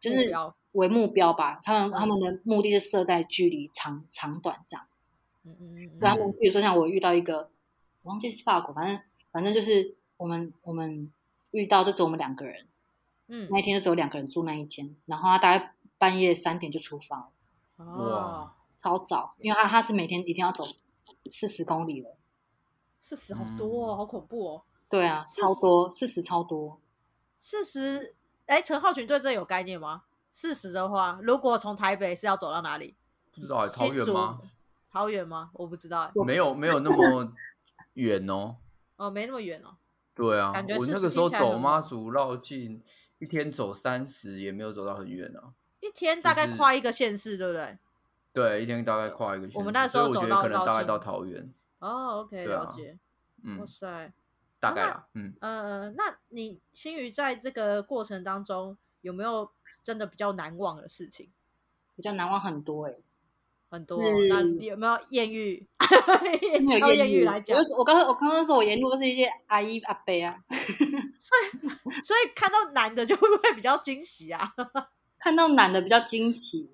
[0.00, 0.30] 就是
[0.72, 1.58] 为目标吧。
[1.62, 4.86] 他们他们的目的是设在距离长长短这样。
[5.44, 5.98] 嗯嗯嗯。
[6.00, 7.50] 他们比如说像我遇到一个，
[8.02, 9.00] 我忘记是法国，反正
[9.32, 11.10] 反正就是我们我们
[11.50, 12.66] 遇到就只有我们两个人。
[13.28, 13.48] 嗯。
[13.50, 17.30] 那一天就只有两个人住那一间，然后他大概半夜三点就出发。
[17.78, 18.54] 哇。
[18.82, 20.64] 超早，因为他他是每天一定要走
[21.30, 22.08] 四十公里的，
[23.00, 24.62] 四十好多哦，好恐怖哦。
[24.88, 26.80] 对啊，超多，四十超多。
[27.38, 28.14] 四十，
[28.46, 30.04] 哎，陈浩群对这有概念吗？
[30.30, 32.94] 四十的话，如果从台北是要走到哪里？
[33.34, 34.40] 不知道，桃园吗？
[34.90, 35.50] 桃园吗？
[35.52, 37.32] 我不知道，没有没有那么
[37.94, 38.56] 远哦。
[38.96, 39.76] 哦，没那么远哦。
[40.14, 42.82] 对啊，我那个时候走妈祖绕境，
[43.18, 45.52] 一天走三十，也没有走到很远啊。
[45.80, 47.78] 一天大概跨一个县市，对不对？
[48.38, 49.48] 对，一天大概跨一个。
[49.54, 51.52] 我们那时候走到可能大概到桃园。
[51.80, 52.96] 哦，OK，了解。
[53.58, 54.12] 哇塞，
[54.60, 59.50] 大概啊，嗯呃，那你新宇在这个过程当中有没有
[59.82, 61.28] 真的比较难忘的事情？
[61.96, 62.94] 比较难忘很多哎，
[63.70, 64.00] 很多。
[64.00, 65.66] 那有没有艳遇？
[66.68, 70.38] 没有艳遇来讲，我刚我刚刚说我沿路都是一些阿姨阿伯啊，
[71.18, 71.68] 所以
[72.04, 74.52] 所以看到男的就会不会比较惊喜啊？
[75.18, 76.70] 看到男的比较惊喜，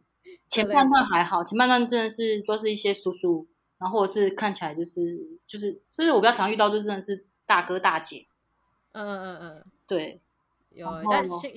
[0.46, 3.46] 前半段还好，前半段真的是都是一些叔叔，
[3.78, 8.26] 然后或者是看起来就是就是，所以我比较常遇到就真的是大哥大姐。
[8.92, 10.20] 嗯嗯嗯，对，
[10.70, 11.52] 有，但新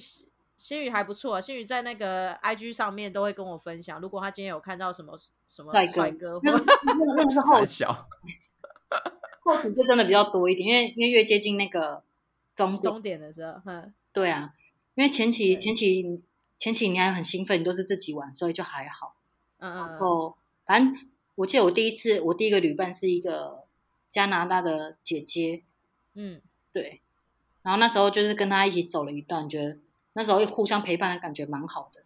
[0.56, 8.08] 新宇还不错，新宇在那个 IG 上面都会跟我分享，如果他今天有看到什么什么帅哥，那那那是后小，
[9.42, 12.04] 后期就真的比较多一点，因为因为越接近那个
[12.56, 14.54] 终终点的时候，嗯，对啊，
[14.96, 16.24] 因为前期前期。
[16.60, 19.16] 前几年还很兴奋，都是自己玩，所以就还好。
[19.60, 19.78] 嗯嗯。
[19.90, 23.66] 然后，反正我记得我第一次，我第一个旅伴是一个
[24.10, 25.62] 加拿大的姐姐。
[26.16, 26.42] 嗯，
[26.74, 27.02] 对。
[27.62, 29.78] 然后那时候就是跟她一起走了一段，觉得
[30.14, 32.02] 那时候互相陪伴的感觉蛮好的。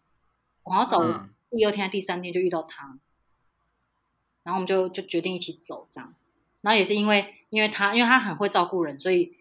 [0.64, 1.02] 我要走
[1.50, 3.00] 第二天、第三天就遇到她，
[4.44, 6.14] 然后我们就就决定一起走这样。
[6.60, 9.38] 然后也是因为，因为她因为她很会照顾人，所以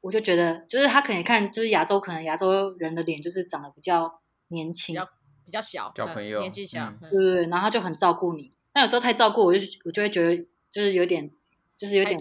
[0.00, 4.18] 我就觉得，就是她可能看，就是亚洲可能亚洲人的脸就是长得比较。
[4.50, 5.08] 年轻，比较
[5.46, 8.52] 比较小，小朋友年纪小，对对对，然后他就很照顾你。
[8.72, 10.36] 但有时候太照顾，我就我就会觉得
[10.70, 11.28] 就是有点，
[11.76, 12.20] 就是有点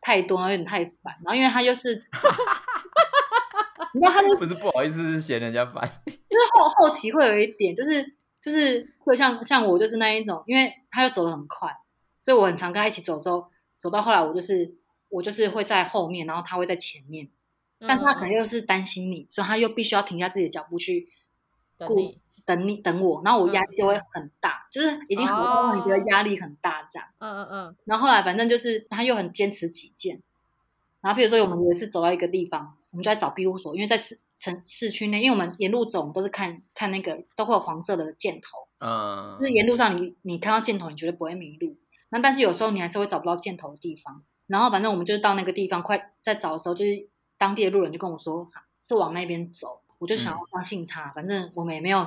[0.00, 1.16] 太多，有点太烦。
[1.24, 1.96] 然后因为他又是，
[3.94, 5.82] 你知道他不是不好意思，是嫌人家烦。
[6.06, 11.68] 就是后后期会有一点，就是就是会像像我就是那一种，因为他又走得很快，
[12.22, 13.50] 所以我很常跟他一起走的时候，
[13.82, 14.76] 走到后来我就是
[15.08, 17.28] 我就是会在后面，然后他会在前面，
[17.80, 21.08] 但是他可能又是担心你，所以他又必须要停下自己的脚步去。
[21.78, 27.08] 等你，等你，等我，然后我压力就会很大，就是已经很多你觉得压力很大这样。
[27.18, 27.76] 嗯嗯嗯。
[27.84, 30.22] 然后后来反正就是他又很坚持己见，
[31.00, 41.76] 然后比如说我们有一次走到一个地方，我们就在找庇护所，因为在市城市区内，因为我们沿路走我们都是看看那个都会有黄色的箭头，嗯，就是沿路上你你看到箭头，你绝对不会迷路。
[42.10, 48.50] 那但是有时候你还是会找不到箭头的地方，然后反正我们就是到那个地方，快在找的时候，就是当地的路人就跟我说，
[48.88, 49.82] 就往那边走。
[49.98, 51.98] 我就想要相信他，反正我们也没有，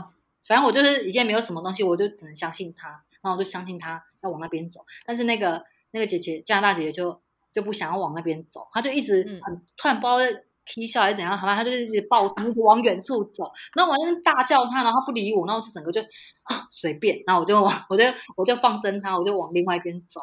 [0.47, 3.03] 反正我就是已经没有什么东西，我就只能相信他。
[3.21, 7.21] 然后我就相信他要往那边走，但是那个那个姐姐加拿大姐姐就
[7.53, 16.01] 就不想要往那边走，她就一直很突然不知道在 k 笑还是怎样，好吧，她就一直抱着一直往远处走，然后我那边大叫她，然后她不理我，然后就整个就
[16.41, 18.03] 啊随便，然后我就往我就
[18.35, 20.21] 我就放生她，我就往另外一边走，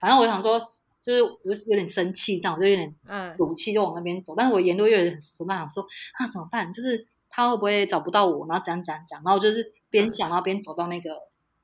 [0.00, 0.60] 反正我想说。
[1.02, 4.34] 就是我有点生气，这样我就有点嗯赌气，就往那边走。
[4.36, 5.82] 但是我沿路又很怎么想说
[6.14, 6.72] 啊怎么办？
[6.72, 8.46] 就是他会不会找不到我？
[8.46, 9.22] 然后怎样怎样怎样？
[9.24, 11.10] 然后就是边想，然后边走到那个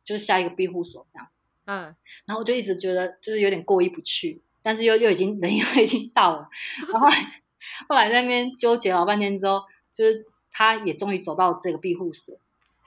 [0.03, 1.29] 就是下一个庇护所这样。
[1.67, 6.49] 嗯，然后我就一直觉得就是有点过意不去，但是又又已经人又已经到了。
[6.91, 7.09] 然后
[7.89, 9.63] 后来在那边纠结老半天之后，
[9.95, 12.35] 就是他也终于走到这个庇护所。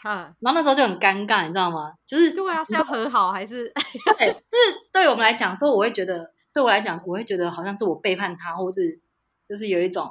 [0.04, 1.94] 嗯，然后那时候就很尴尬，你知道吗？
[2.06, 3.72] 就是对啊，是要和好还是？
[4.18, 6.34] 对，就是对我们来讲说，我会觉得。
[6.54, 9.00] 对我来讲，我会觉得好像是我背叛他，或是
[9.48, 10.10] 就是有一种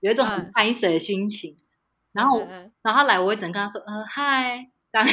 [0.00, 1.56] 有一种很哀舍的心情。
[2.12, 2.38] 然后，
[2.82, 5.10] 然后他来，我会整跟他说：“呃，嗨。”然后，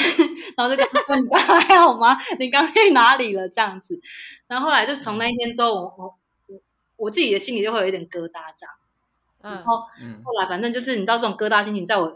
[0.55, 2.17] 然后就跟他说：“你刚还好吗？
[2.39, 3.99] 你刚去哪里了？”这样子。
[4.47, 6.61] 然后后来就是从那一天之后，我我我
[6.95, 8.73] 我自己的心里就会有一点疙瘩，这样。
[9.41, 9.79] 然后
[10.23, 12.15] 后来反正就是你知道这种疙瘩心情，在我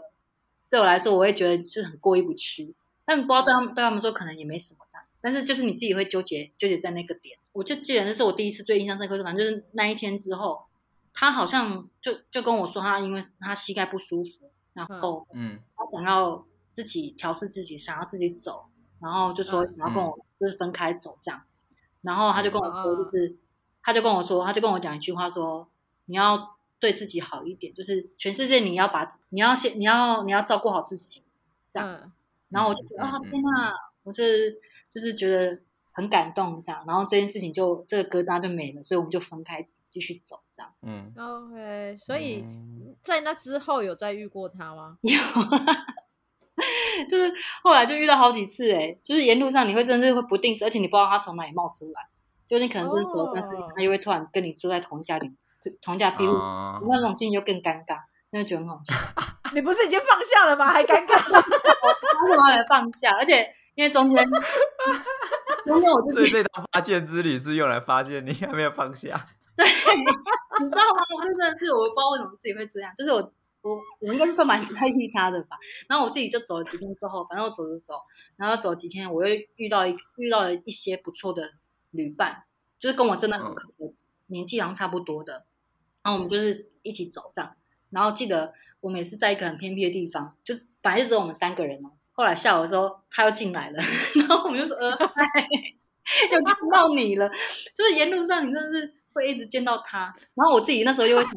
[0.70, 2.74] 对我来说，我会觉得是很过意不去。
[3.04, 4.98] 但不知道对他们对他们说，可能也没什么的。
[5.20, 7.38] 但是就是你自己会纠结纠结在那个点。
[7.58, 10.62] 我就记得那是我第一次最印象深刻，反正就是那一天之后，
[11.12, 18.66] 他好像就就跟我说，他因为他膝盖不舒服，然后嗯，他想要自己调试自己，想要自己走，
[19.00, 21.42] 然后就说想要跟我就是分开走这样，
[22.02, 23.36] 然后他就跟我说，就是
[23.82, 25.68] 他就跟我说，他就跟我讲一句话说，
[26.04, 31.24] 你要对自己好一点，就是全世界你要把你要先你要你要照顾好自己
[31.74, 32.12] 这样，
[32.50, 34.60] 然后我就觉得啊天哪，我是
[34.94, 35.60] 就是觉得。
[35.98, 40.72] 很感动，这样，然后这件事情就这个疙瘩就没了，所以我们就分开继续走，这样。
[40.82, 42.44] 嗯，OK，所以
[43.02, 44.96] 在那之后有再遇过他吗？
[45.02, 45.18] 有，
[47.10, 47.32] 就是
[47.64, 52.06] 后来就遇到好几次，哎，就是沿路上你会真的会不定时，而且你不知道他从哪里冒出来，
[52.46, 55.32] 就你可能真的走三四天，他又会突然跟你住在同一家里，
[55.82, 57.98] 同一家庇护所，那种心情就更尴尬，
[58.30, 58.94] 那就觉得很好笑。
[59.52, 60.66] 你不是已经放下了吗？
[60.68, 61.16] 还尴尬？
[61.34, 63.10] 我怎么还没放下？
[63.18, 64.24] 而且因为中间。
[66.12, 69.26] 所以这趟发现之旅是用来发现你还没有放下。
[69.56, 69.66] 对，
[70.60, 71.02] 你知道吗？
[71.16, 75.56] 我真的是我不知道为什么自己会这样，就是我我我应该是算蛮在意他的吧。
[75.88, 77.94] 然后我自己就走了几天之后，反正我走着走，
[78.36, 81.54] 然后走几天，我又遇到一遇到了一些不错的
[81.90, 82.44] 旅伴，
[82.78, 83.52] 就是跟我真的很
[84.26, 85.44] 年纪好像差不多的。
[86.04, 87.56] 然后我们就是一起走这样，
[87.90, 91.90] 然后记得我们也是在一个很偏僻的地方，就是本来是只有我们三个人哦。
[92.18, 93.78] 后来下午的时候他又进来了，
[94.16, 94.90] 然后我们就说呃，
[96.32, 97.30] 又见到你了，
[97.76, 101.32] 就是沿路上你真的是会一直见到他，然后我自己那时候又会想，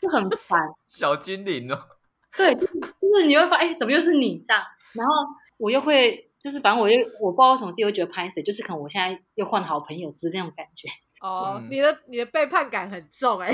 [0.00, 0.58] 就很烦，
[0.88, 1.78] 小精灵哦，
[2.34, 4.62] 对，就是你会发哎，怎么又是你这样？
[4.94, 5.12] 然后
[5.58, 10.88] 我又会，就是反正我又我不知道为什么自己会觉得拍谁，就是可能我现在又换好朋友之那种感觉。
[11.20, 13.48] 哦，你的你的背叛感很重哎，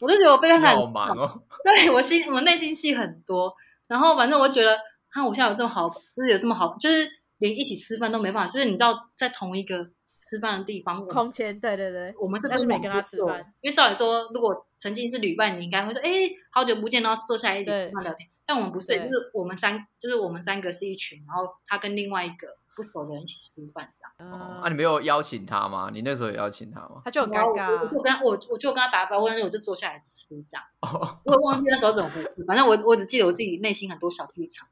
[0.00, 3.54] 我就觉得我背叛感好忙哦， 对我心我内心戏很多，
[3.86, 4.76] 然后反正我觉得。
[5.14, 8.50] 他我现在有这么好，就是有这么好，就是连一起吃饭都没办法。
[8.50, 13.38] 就是你知道，在同一个吃饭的地方，空间，对对对，我们是不是没跟他吃饭？
[13.60, 16.10] 因为照理说，如果曾经是旅伴，你应该会说，哎，
[16.50, 18.28] 好久不见，然后坐下来一起吃饭聊天。
[18.44, 24.32] 但我们不是，就是我们三，就是我们三个是一群，然后他跟另外一个不熟的人一起吃饭这样。
[24.32, 25.90] 哦，啊，你没有邀请他吗？
[25.92, 27.00] 你那时候有邀请他吗？
[27.04, 30.64] 他就很尴尬，我就跟我我就跟他打招呼，但是我就坐下来吃这样。
[30.80, 34.68] 哦我也忘记那时候怎么回事，反正我我只记得我自己内心很多小剧场。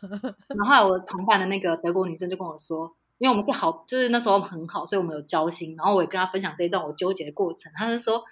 [0.48, 5.76] 然后我同伴的那个德国女生就跟我说，因为我们是好，就是那时候很好，所以我们有交心。
[5.76, 7.70] 然后我也跟她分享这一段我纠结的过程。
[7.74, 8.24] 她就说：“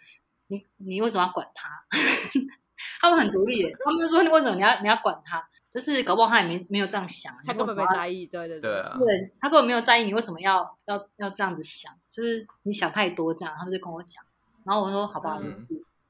[0.48, 1.68] 你你为什么要管他？
[3.00, 3.62] 他们很独立。
[3.84, 5.46] 他们就说：你为什么你要你要管他？
[5.70, 8.26] 就是搞不好他也没没有这样想，他根本没在意。
[8.26, 13.54] 对对对，对他根本没有在意你为什么要要要这样子想，就是你想太多这样。
[13.58, 14.24] 他们就跟我讲，
[14.64, 15.66] 然后我说：好吧，没事。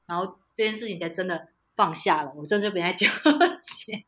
[0.07, 3.05] 然后这件事情才真的放下了，我真的就别再纠
[3.61, 4.05] 结。”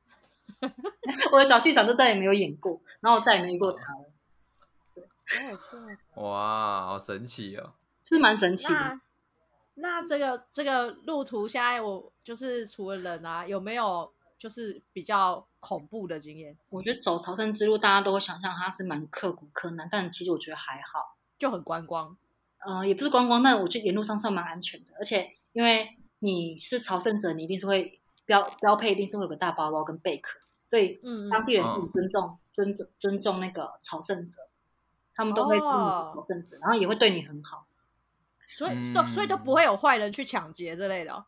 [1.31, 4.05] 我的小剧场就再也没有演过，然后我再也没遇过他了。
[6.21, 7.73] 哇，好神奇哦！
[8.03, 8.99] 是蛮神奇的。
[9.75, 16.57] 那这个这个路途，现在我就是除了人啊，有没有就是比较恐怖的经验？
[16.69, 22.17] 我觉得走朝圣之路，大家都会想象它是蛮刻苦困难，但其实我觉得还好，就很观光。
[22.59, 24.91] 呃，也不是观光，但我觉得沿路上算蛮安全的。
[24.99, 30.37] 而且因为你是朝圣者，你一定是会标标配，一定是会有个大包包跟贝壳。
[30.71, 34.39] 所以，当地人是很尊重、尊重、尊重那个朝圣者，
[35.13, 37.67] 他们都会尊重朝圣者，然后也会对你很好。
[38.47, 41.25] 所以，都所以都不会有坏人去抢劫之类的。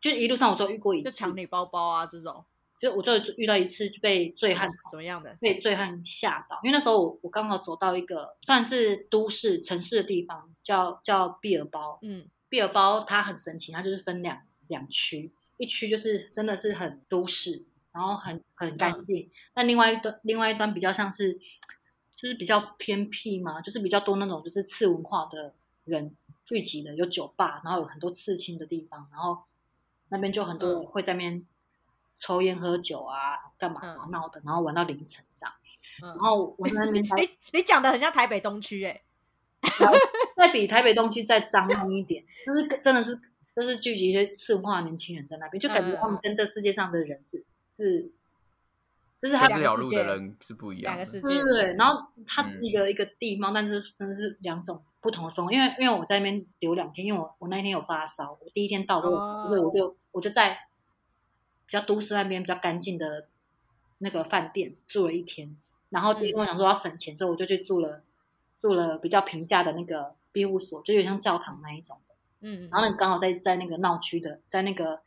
[0.00, 2.44] 就一路上我都遇过一次，就抢你包包啊这种。
[2.80, 5.36] 就我就遇到一次被醉汉怎么样的？
[5.40, 12.00] 被醉汉吓到，因为那时候我我刚好走到一个算是都市城市的地方，叫叫毕尔包。
[12.02, 17.64] 嗯，毕尔包它很神奇，它就是分两两区，一区就是真的是很都市。
[17.92, 21.38] 然后很很干净，但另外一端另外一端比较像是，
[22.16, 29.42] 就是比较偏僻嘛，就是比较多那种就是次文化的人聚集的，有酒吧，然后有很多刺青的地方，然后
[30.08, 31.44] 那边就很多人会在那边
[32.18, 35.54] 抽烟喝酒啊，干嘛闹的，然后玩到凌晨这样。
[36.00, 39.02] 然后我在那边， 你你讲的很像台北东区哎，
[40.34, 43.20] 再比台北东区再脏乱一点，就是真的是
[43.54, 47.44] 就是聚集一些次文化的年轻人在那边，就感觉他们跟这世界上的人是。
[47.82, 48.10] 是，
[49.20, 51.20] 就是他这条路的人是不一样，两个世界。
[51.20, 55.52] 对对对，然后它是一个一个地方，但是真的是两种不同的风。
[55.52, 60.66] 因为因为我在那边留两天，因为我我那天有发烧，我第一天到之后，所以我就我就在
[61.66, 63.26] 比较都市那边比较干净的
[63.98, 65.56] 那个饭店住了一天。
[65.90, 68.02] 然后第一天我想说要省钱，所以我就去住了
[68.60, 72.14] 住了比较平价的那个庇护所，就有点像教堂那一种的。
[72.40, 75.00] 嗯，然后那刚好在在那个闹区的，在那个。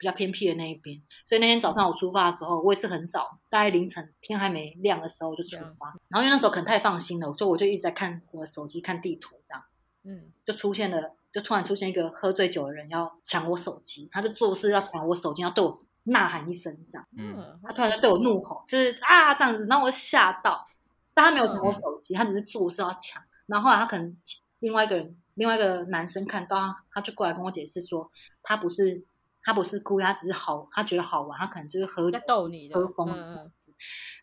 [0.00, 5.94] 比较偏僻的那一边，所以那天早上我出发的时候，我也是很早，大概凌晨天还没亮的时候就出发。
[6.08, 9.62] 然后因为那时候可能太放心了，所以我就一直在看我的手机、看地图这样。
[10.04, 17.06] 嗯，就出现了，就突然出现一个喝醉酒的人要抢我手机，他就做事要抢我手机，要对我呐喊一声这样。
[17.18, 20.66] 嗯，他突然就对我怒吼，就是啊这样子，然后我就吓到。
[21.12, 23.22] 但他没有抢我手机，他只是做事要抢。
[23.44, 24.16] 然后后来他可能
[24.60, 28.10] 另外一个人，另外一个男生看到他，他就过来跟我解释说，
[28.42, 29.04] 他不是。
[29.42, 33.50] 他不是故意，他只是好，他觉得好玩，他可能就是喝逗你喝疯了。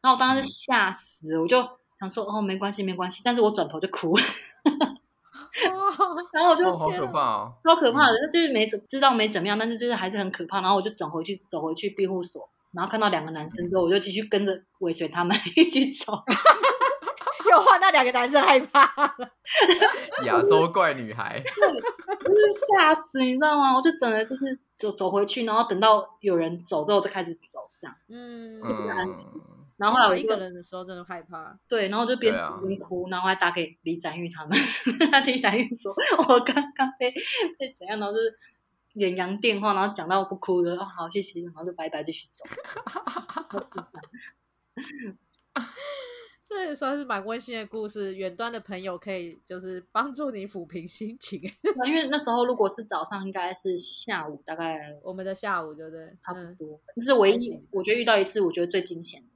[0.01, 1.57] 然后我当时吓死，我就
[1.99, 3.21] 想说哦，没关系，没关系。
[3.25, 4.23] 但是我转头就哭了，
[6.33, 10.61] 然后我就好可怕哦，超可怕的，就是没怎知道没怎么样，但是就是还是很可怕。
[10.61, 16.23] 然后我就转回去，走回去庇护所，然后看到两个男生之后，我就继续跟着尾随他们 一起走。
[17.49, 18.83] 又换那两个男生害怕。
[19.17, 19.29] 了，
[20.25, 22.41] 亚洲怪女孩，就是
[22.71, 23.75] 吓死你知道吗？
[23.75, 29.29] 我就整个就是走走回去，然后等到有人走之后就开始走，这样，嗯，就不安心。
[29.77, 32.33] 然后后来我一个人的时候真的害怕，对，然后就边
[32.65, 34.57] 边哭，然后还打给李展玉他们，
[35.25, 35.93] 李展玉说
[36.27, 37.11] 我刚刚被
[37.59, 38.35] 被怎样，然后就是
[38.93, 42.43] 远洋电话，然后讲到不哭的，哦好谢谢，然后就拜拜继续走。
[46.49, 48.15] 这也算是蛮温馨的故事。
[48.15, 51.41] 远端的朋友可以就是帮助你抚平心情。
[51.85, 56.17] 因为那时候如果是早上，应该是下午，大概我们的下午，对不对？
[56.23, 56.79] 差不多。
[56.95, 59.27] 这是唯一我觉得遇到一次，我觉得最惊险的。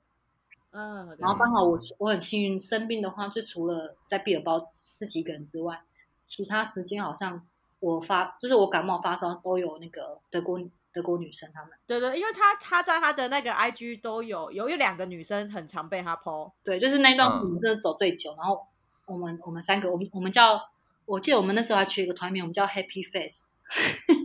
[0.71, 5.81] 嗯，然后刚好我我很幸运，生病的话，就除了在毕尔包这几个人之外，
[6.25, 7.45] 其他时间好像
[7.81, 10.59] 我发就是我感冒发烧都有那个德国。
[10.93, 11.71] 德国女生他们。
[11.87, 18.65] 对对，因为她她在她的那个 IG 都有有有两个女生很常被她 PO，对，就是那段我们真的走最久，然后
[19.05, 20.69] 我们我们三个我们我们叫
[21.05, 23.43] 我记得我们那时候还取一个团名，我们叫 Happy Face，
[24.07, 24.15] 为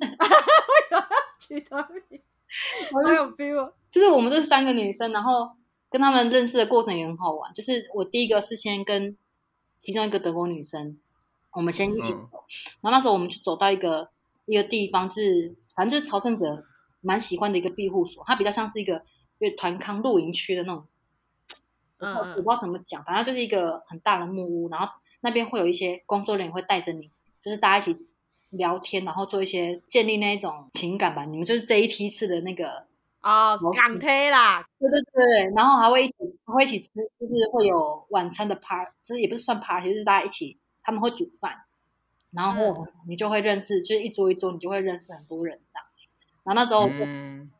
[0.88, 2.20] 什么要取团名？
[2.92, 5.50] 好有 feel，就是我们这三个女生，然后
[5.90, 9.16] 跟他们认识的过程也很好玩，就是我第一个是先跟
[9.78, 10.98] 其中一个德国女生，
[11.52, 12.44] 我们先一起走，
[12.80, 14.10] 然后那时候我们就走到一个
[14.46, 15.54] 一个地方是。
[15.76, 16.64] 反正就是朝圣者
[17.02, 19.02] 蛮喜欢的一个庇护所，它比较像是一个
[19.38, 20.86] 乐团康露营区的那种，
[21.98, 24.88] 嗯，我不知道怎么讲，反正就是一个很大的木屋，然后
[25.20, 27.10] 那边会有一些工作人员会带着你，
[27.42, 28.06] 就是大家一起
[28.50, 31.24] 聊天，然后做一些建立那一种情感吧。
[31.24, 32.86] 你们就是这一梯次的那个
[33.22, 36.14] 哦，港推啦，对对对，然后还会一起
[36.44, 41.65] 还会一起吃，就是会有晚餐的 part，就是也不是算 part，就是大家一起他们会煮饭。
[42.30, 45.86] 然后你就会认识，就是一桌一桌，你就会认识很多人这样。
[46.44, 47.04] 然后那时候就，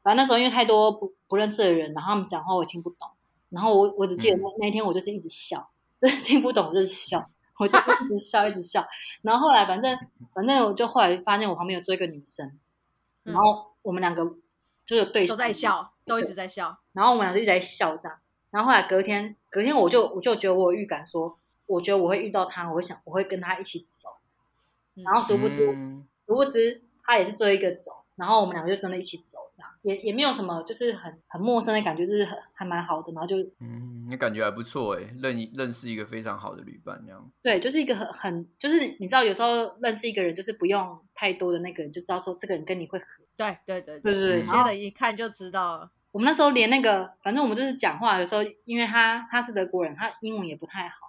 [0.02, 3.08] 反正那时候因为太多不不认识的人，然后他们讲话我也听不懂。
[3.48, 7.24] 然后我我只记得那那一天我就是一直笑， 就是听不懂就是笑，
[7.58, 8.86] 我就一直笑一直笑。
[9.22, 9.98] 然后后来反正
[10.34, 12.58] 反正我就后来发现我旁边有坐一个女生，
[13.22, 14.24] 然后我们两个
[14.84, 16.78] 就是对都在笑，都一直在笑。
[16.92, 18.18] 然后我们俩就一直在笑这样。
[18.50, 24.10] 然后后来隔天隔天我就我就觉得我有预感说，我觉得我会遇到他，我会想我会跟他一起走。
[25.04, 25.66] 然后殊不知，
[26.26, 37.30] 殊不知他也是追一个走，然后我们两个就真的一起走，这样也也没有什么，就是很很陌生的感觉，就是很还蛮好的，然后就嗯，你感觉还不错哎，认认识一个非常好的旅伴这样。
[37.42, 43.04] 对，就是一个很很，就是你知道，有时候认识一个人，就是不用太多的那个人，就知道说这个人跟你会合。
[43.36, 45.90] 对对对对对对，接着一看就知道了。
[46.10, 51.05] 我们那时候连那个，反正我们就是讲话，有时候因为他他是德国人，他英文也不太好。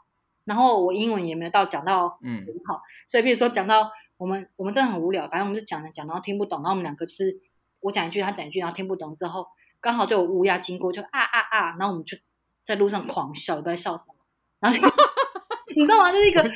[0.47, 7.37] 然后我英文也没有到讲到嗯很好，所以比如说讲到我们我们真的很无聊，反正我们就讲着讲，然后听不懂，然后我们两个就是
[7.81, 9.45] 我讲一句他讲一句，然后听不懂之后，
[9.81, 12.17] 刚好就有乌鸦经过，就啊啊啊，然后我们就
[12.65, 14.15] 在路上狂笑，不知道笑什么，
[14.61, 14.77] 然后
[15.75, 16.11] 你知道吗？
[16.11, 16.49] 就是一个，不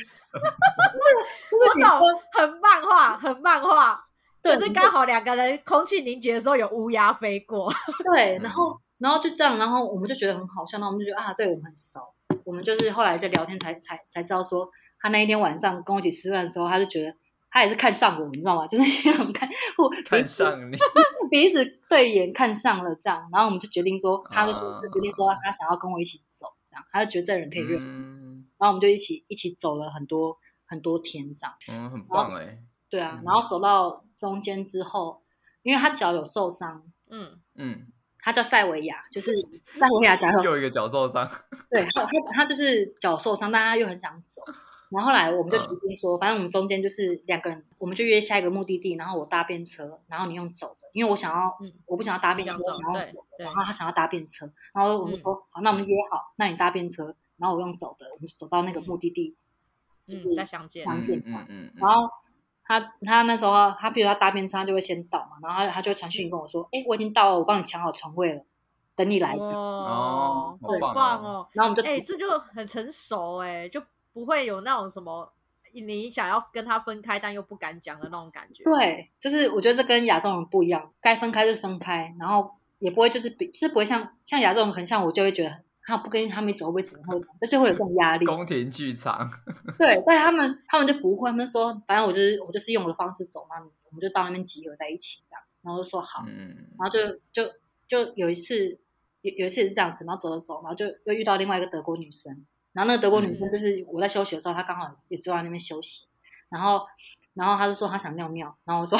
[1.50, 4.02] 不是，很漫画，很漫画，
[4.42, 7.72] 就是刚好两个人空气凝结的时候有乌鸦飞过，
[8.12, 12.00] 对， 然后然后就这样，然后我们就觉得很好笑，那我们就觉得啊，对我们很熟。
[12.44, 14.68] 我们就是后来在聊天才才才知道说，
[14.98, 17.14] 他那一天晚上跟我一起吃饭的时候，他就觉得
[17.50, 18.66] 他也是看上我，你知道吗？
[18.68, 20.76] 就是我们看我看上你，
[21.30, 27.80] 彼此对眼看上了这样，然后我们就决定说，他就说就决定说他想要跟我一起走，这样他就觉得这人可以认，
[28.58, 32.58] 然后我们就一起一起走了很多很多天这样，嗯，很棒哎，
[32.88, 35.22] 对啊，然后走到中间之后，
[35.62, 37.86] 因为他脚有受伤，嗯嗯。
[38.24, 39.32] 他叫塞维亚，就是
[39.78, 41.28] 塞维亚脚又一个脚受伤。
[41.68, 44.40] 对，他他就是脚受伤，但他又很想走。
[44.90, 48.94] 然后后来我们就决定说，反正我们中间就是两个人，我们就约下一个目的地。
[48.94, 53.24] 然后我搭便车，然后你用走的，因为我想要，我不想要搭便车，我想要走。
[53.38, 59.34] 然后他想要搭便车，然后我们说好，那我们约好，那你搭便车，然后我用走的，我们走到那个目的地，
[60.06, 62.08] 嗯，再相见，相见，嗯嗯，然后。
[62.80, 68.42] 他他那时候，他比如他搭便车，他就会先到嘛，然后他他就会传讯跟我说：“哎，我已经到了，我帮你抢好床位了，
[68.96, 71.46] 等你来。”哦，好棒哦！
[71.52, 75.32] 然后我们就哎，这就很成熟哎，就不会有那种什么
[75.72, 78.64] 你想要跟他分开但又不敢讲的那种感觉。
[78.64, 85.60] 对，就是我觉得这跟亚洲人不一样，该分开就分开，然后也不会就是比就是不会像像亚洲人很像我就会觉得。
[85.84, 87.26] 他不跟他们走，会不会怎么会？
[87.40, 88.24] 那就会有这种压力。
[88.24, 89.28] 宫廷剧场。
[89.78, 96.24] 对，但他们他们就不会，他们说，反正我就是我就是用我的方式走嘛，我们就到那边集合在一起这样，然后就说好，
[96.78, 97.00] 然后就
[97.32, 97.52] 就
[97.88, 98.78] 就有一次
[99.22, 106.06] 有有一次也是这样子，然后走走走，然后就又遇到另外一个德国女生，然后那个德国女生就是我在休息的时候，她刚好也坐在那边休息，
[106.48, 106.86] 然后
[107.34, 108.96] 然后她就说她想尿尿，然后我说，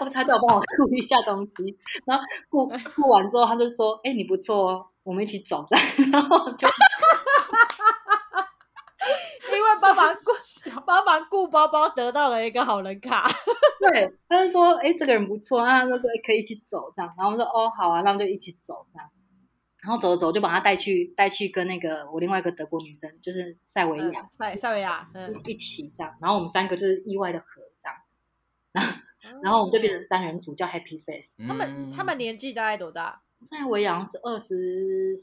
[0.00, 4.86] 我 她叫我帮我 顾一下东西，然后顾顾完之后，她就说，哎，你不错哦。
[5.02, 5.76] 我们一起走的，
[6.12, 6.68] 然后就
[9.52, 10.30] 因为帮忙 顾
[10.86, 13.28] 帮忙顾包包得到了一个好人卡，
[13.80, 19.08] 对，他就说哎这个人不错啊，他说可以一起走这样，然后我们说哦好啊，那我们就一起走这样，
[19.82, 27.46] 然后走着走就把他带去带去跟那个我另外一个德国女生就是塞维亚塞塞维亚嗯一起这样，然后我们三个就是意外的合
[27.82, 27.96] 这样，
[28.72, 28.92] 然后
[29.42, 33.22] 然后我们就变成三人组叫 Happy Face，他们他们年纪大概多大？
[33.46, 35.16] 塞维扬是二十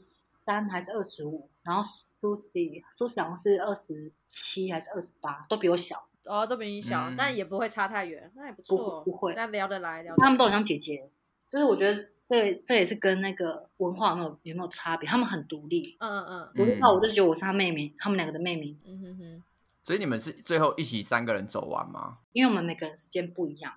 [0.44, 1.48] 三还是二十五？
[1.62, 1.82] 然后
[2.20, 6.04] Susie Susie 好像是二十七还是二十八，都比我小。
[6.24, 9.00] 哦，都比你小，但也不会差太远，那也不错。
[9.02, 10.24] 不会，那聊得来，聊得来。
[10.24, 11.08] 他们都很像姐姐，
[11.48, 15.08] 就是我觉得这这也是跟那个文化有没有有没有差别？
[15.08, 18.76] 他们很独立，嗯嗯嗯，独立到我就觉得我是他妹妹，他们两个的妹妹。
[18.84, 19.42] 嗯哼哼。
[19.84, 22.18] 所以你们是最后一起三个人走完吗？
[22.32, 23.72] 因为我们每个人时间不一样。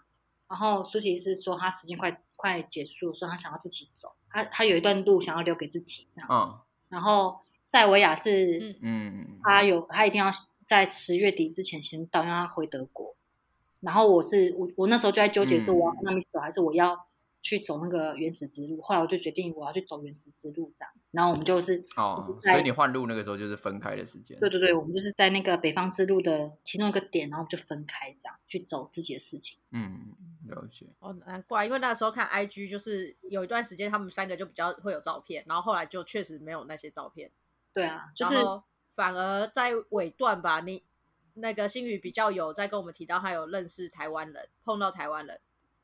[0.49, 4.13] 然后舒淇是说他时间快快结束，所以他想要自己走。
[4.31, 6.29] 他他有一段路想要留给自己这样。
[6.29, 6.59] 嗯。
[6.89, 10.29] 然后塞维亚是，嗯，他有他一定要
[10.65, 13.15] 在十月底之前先到，因为他回德国。
[13.79, 17.07] 然后我是我我那时候就在纠结是我要跟他们走还是我要
[17.41, 18.81] 去走那个原始之路。
[18.81, 20.93] 后来我就决定我要去走原始之路这样。
[21.11, 24.39] 然后我们就是哦，所以你换路那个时候就是分开的时间。
[24.39, 29.57] 对对对，我们就是在那个北方之路的其中一个点，然后就分开这样去走自己的事情。
[29.71, 30.13] 嗯，
[30.47, 30.87] 了解。
[30.99, 37.31] 哦，难怪，因为那时候看 IG 就是有一段时间他们三个就比较会有照片，然后后来就确实没有那些照片。
[37.73, 38.35] 对啊，就是
[38.95, 40.83] 反而在尾段吧，你。
[41.33, 45.39] 那个星宇比较有在跟我们提到，他有认识台湾人，碰到台湾人，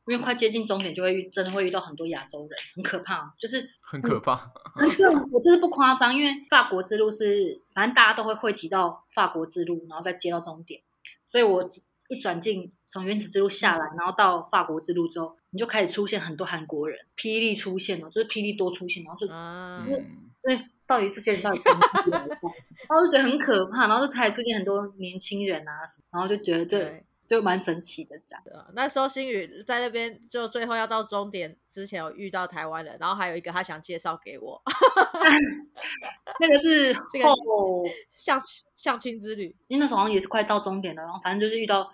[0.07, 4.51] 因为快接近终点就会遇，真的会遇到很多亚洲人，很可怕，就是很可怕。
[4.97, 10.81] 对，我真的不夸张，因为法国之路是，反正大家都会汇集到法国之路，然后再接到终点，
[11.29, 11.69] 所以我
[12.09, 20.59] 一转进从原子之路下来，然后到法国之路之后，你就开始出现很多韩国人，霹雳出现了，就是霹雳多出现，然后就，嗯，对。
[20.87, 21.81] 到底这些人到底怎么？
[22.87, 28.43] 然后就觉得很可怕，然后就开始出现很多年轻人啊什么，然后就觉得这就蛮神奇的这样。
[28.73, 34.61] 那时候星宇在那边，就最后要到终点之前有遇到台湾人，然后还有一个他想介绍给我，
[36.39, 37.25] 那个是 这个
[38.13, 38.41] 相
[38.75, 41.91] 相亲之旅，因为那时候好像也是快到终点了，然后反正就是遇到，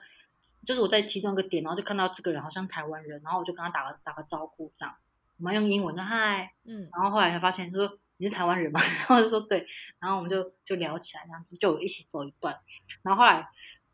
[0.65, 4.95] 就是我在其中一个点，然后就看到这个人好像台湾人，然后我就跟他打个打个招呼这样，
[5.37, 7.97] 我们用英文说嗨，嗯，然后后来才发现说。
[8.17, 8.79] 你是台湾人吗？
[8.79, 9.65] 然后就说对，
[9.99, 12.57] 然后我们就就聊起来，这样子就一起走一段。
[13.01, 13.49] 然后后来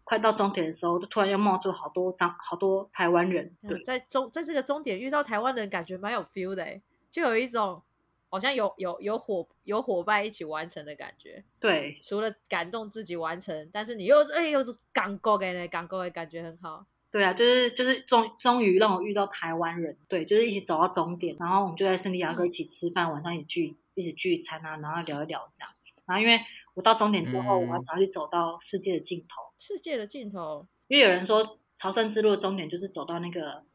[0.10, 3.56] 快到终点的时候，就突然又冒出好多张好多台湾人。
[3.68, 6.82] 对，在终在这个终点遇到台湾人，感觉蛮有 feel 的，
[7.12, 7.82] 就有一种
[8.30, 11.44] 好像有有有伙有伙伴一起完成的感觉。
[11.60, 16.86] 对，除了感动自己完成，但是你又哎又港过给呢，港够的感觉很好。
[17.12, 23.78] 对啊，就是就是终终于让我遇到台湾人，对，就是一起走到终点，然后我们就在圣地亚哥一起吃饭，晚上一起聚。
[23.96, 25.74] 一起聚餐啊，然后聊一聊这样。
[26.06, 26.40] 然后因为
[26.80, 29.42] 我到终点之后，我还想要去走到世界的尽头。
[29.58, 33.66] 世界的尽头，因为有人说朝圣之路的终点就是走到那个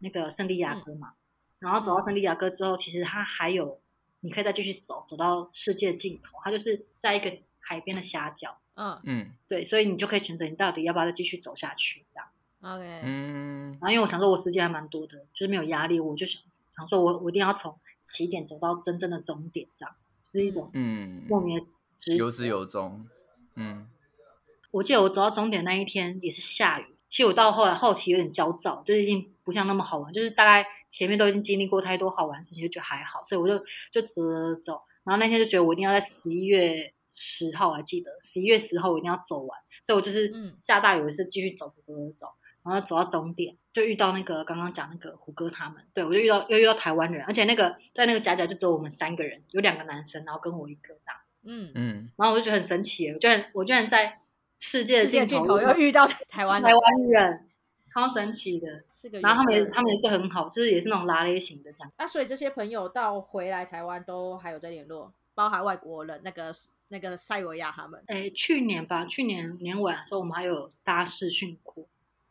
[0.00, 1.12] 那个圣地亚哥嘛。
[1.60, 3.78] 然后走到圣地亚哥之后，其实它还有
[4.22, 6.36] 你可以再继续走，走到世界尽头。
[6.42, 8.58] 它就是在一个海边的峡角。
[8.74, 12.26] 嗯嗯，对，所以你就可以选择你到底要不要再继续走下去这样。
[12.74, 13.70] OK，嗯。
[13.74, 16.42] 然后因为我想说，我时间还蛮多的，就是没有压力，我就想
[16.76, 17.78] 想说我我一定要从。
[18.10, 19.94] 起点走到真正的终点，这样
[20.32, 21.66] 是一种嗯莫名的
[22.16, 23.06] 有始有终。
[23.56, 23.88] 嗯，
[24.70, 26.86] 我记得我走到终点那一天也是下雨。
[27.08, 33.58] 其实我到后来后期有点焦躁，就是已经不像那么好玩，就是大概前面都已经经历过太多好玩的事情，就觉得还好，所以我就
[33.90, 34.22] 就走
[34.62, 34.82] 走。
[35.04, 40.32] 然后那天就觉得我一定要在十一月十号，我还记得十一月十号我一定要走完，所以我就是
[40.62, 42.26] 下大雨是继续走走走走走。
[42.64, 51.70] 然后走到终点，就遇到那个刚刚讲那个胡歌他们，对我就遇到又遇到台湾人，而且那个在那个夹角就只有我们三个人，有两个男生，然后跟我一个这样，嗯。
[51.74, 54.20] 嗯，然后我就觉得很神奇，我居然我居然在
[54.58, 57.48] 世界的尽头又遇到台湾台湾人，
[57.92, 58.82] 超神奇的，
[59.20, 61.92] 然后他们也他们也是很好，就是也是那种拉类型的这样。
[61.98, 66.54] 那所以这些朋友到回来台湾都还有在联络，包含外国人那个
[66.88, 71.86] 那个塞维亚他们，哎，去年吧，去年年尾的时候我们还有搭视讯过。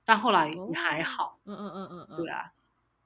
[0.09, 2.53] 但后来也还好，嗯嗯嗯嗯嗯，对啊，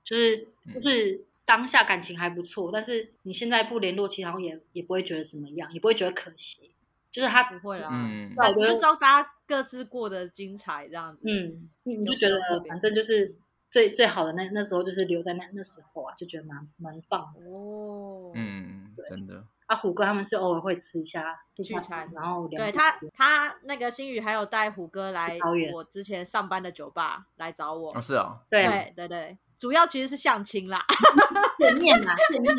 [0.03, 1.19] 就是就是
[1.51, 6.71] 当下感情还不错，但是你现在不联络，其实好像也也不会觉得怎么样，也不会觉得可惜，
[7.11, 12.37] 就是他不会啦，嗯，我就知道大家各自过得精彩这样子，嗯，你就觉得
[12.69, 13.35] 反正就是
[13.69, 19.45] 最最好的那那时候就是留在那那时候啊，就觉得蛮蛮棒的哦，嗯，真的。
[19.71, 21.23] 啊，虎哥他们是偶尔会吃一下
[21.55, 25.39] 聚餐，然后对他他那个新宇还有带虎哥来
[25.73, 30.83] 我之前上班的酒吧来找我，是哦，对对对对，主要其实是相亲啦，
[31.57, 32.53] 见面啦，见面，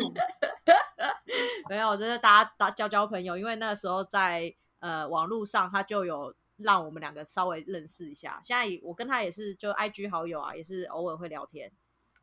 [1.69, 11.71] 没有，就是大家打交交朋友，因为那个时候在呃网络上他就有让我们两个稍微认识一下，现在我跟他也是就 I G 好友啊，也是偶尔会聊天，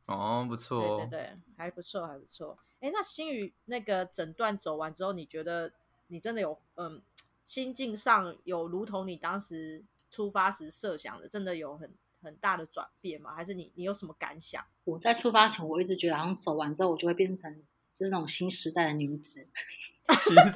[0.07, 2.59] 哦，不错，对对对，还不错，还不错。
[2.81, 5.73] 哎，那心宇那个诊断走完之后，你觉得
[6.09, 7.01] 你真的有嗯
[7.45, 13.35] 心境上有如同你当时出发时设想的，真的有很很大的转变吗？
[13.35, 14.65] 还是你你有什么感想？
[14.85, 17.55] 我在出发前我一直觉得，好像走完之后我就会变成
[17.95, 19.47] 就是那种新时代的女子。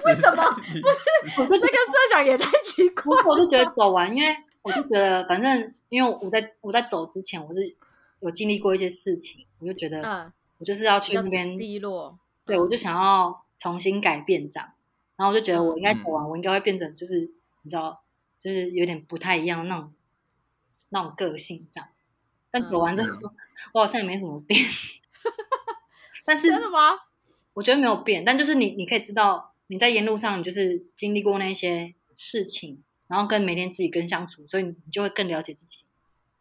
[0.07, 0.51] 为什么？
[0.51, 3.15] 不是， 我这个设想也太奇怪。
[3.25, 7.77] 我就觉得走完，因为我就觉得，反正因为我在我在走之前，我是
[8.19, 10.33] 有经历过一些事情，我就觉得，嗯，
[10.65, 12.19] 我就是要去那边低落。
[12.47, 14.73] 对，我就想要重新改变这样，
[15.17, 17.21] 然后我就觉得我应该走完，我应该会变成就是
[17.63, 18.03] 你知道，
[18.41, 19.93] 就是有点不太一样那种
[20.89, 21.91] 那种个性这样。
[22.51, 23.31] 但走完之后，
[23.75, 24.59] 我好像也没什么变。
[26.25, 26.93] 但是真的吗？
[27.53, 35.85] 我觉得没有变，但就是你，你可以知道你在沿路上，你就是经历过那些事情，然后跟每天自己跟相处，所以你就会更了解自己。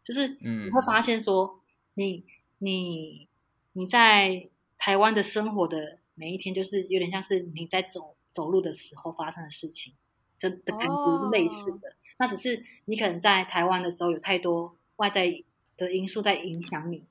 [0.02, 1.60] 就是你会发现说，
[1.94, 2.24] 你
[2.58, 3.26] 你
[3.74, 4.48] 你在
[4.78, 9.92] 台湾的生活的每一天，就是有点像是你在走走路的时候发生的事情，
[10.38, 11.94] 真的感觉类似的。
[12.18, 15.42] 那只是你可能在台湾的时候有太多外在
[15.76, 17.04] 的因素在影响你，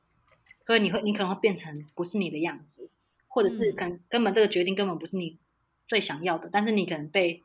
[0.66, 2.89] 所以你会你可能会变成不是你的样子。
[3.28, 5.39] 或者是根根本这个决定根本不是你
[5.88, 7.41] 最想要的，但是你可能被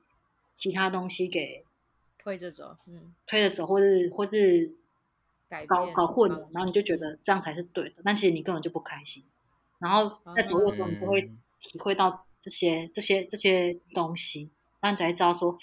[0.55, 1.65] 其他东西给
[2.19, 4.75] 推着走，嗯，推着走，或是或是
[5.67, 9.25] 搞搞混了，然后你就觉得这样才是对的，但其实你根本就不开心。
[9.79, 11.23] 然后在走路的时候，你就会
[11.61, 15.57] 体会到这些这些这些东西，然后你才知道说，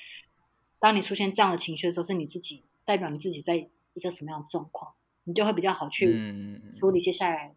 [0.80, 4.94] 当你出现这样的情绪的时候，是你自己代表你自己在一个什么样的状况，
[5.26, 7.56] 你就会比较好去处理接下来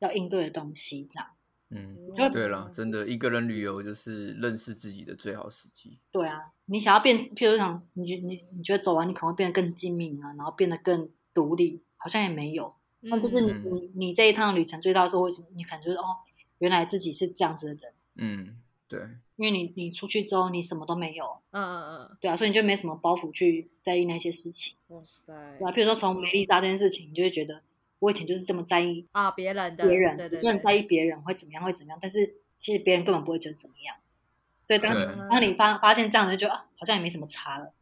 [0.00, 1.28] 要应对的东西，这样。
[1.74, 1.96] 嗯，
[2.30, 5.98] 对了，真的一个人旅游就是认识自己的最好时机。
[6.10, 12.74] 对啊，你想要变，譬如想，你觉你你觉得走完你可能会变得更精明啊，然后变得更独立，好像也没有。
[13.00, 16.04] 那就是你你你这一趟旅程最大的收获，你可能就是哦，
[16.58, 17.92] 原来自己是这样子的人。
[18.16, 18.56] 嗯，
[18.88, 19.00] 对，
[19.36, 21.38] 因为你你出去之后你什么都没有。
[21.50, 22.16] 嗯嗯嗯。
[22.20, 24.74] 对啊，所以你就没什么包袱去在意那些事情。
[24.88, 25.32] 哇塞。
[25.58, 27.62] 对啊，譬如说从美丽莎这件事情，你就会觉得。
[27.98, 31.98] 我以前就是这么在意啊，别人的别人，对对，就很在意别人会怎么样，会怎么样。
[32.02, 33.94] 但是其实别人根本不会觉得怎么样。
[34.66, 37.72] 所以当当你发发现这样子，就觉得好像也没什么差了。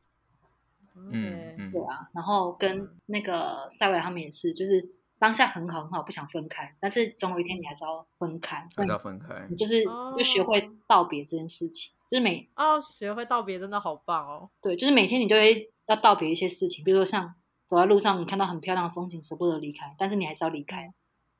[1.12, 2.08] 嗯，对啊。
[2.12, 4.88] 然后跟那个塞维他们也是，就是
[5.18, 9.46] 当下很好很好，不想分开，但是总有一天你还是要分开，还是要分开。
[9.48, 9.84] 你就是
[10.16, 14.50] 就学会道别这件事情，就是每哦，学会道别真的好棒哦。
[14.60, 17.34] 对，就是每天你都会要道别一些事情，比如说像。
[17.70, 20.92] 走在路上，你看到很漂亮的风景，舍不得离开，但是你还是要离开，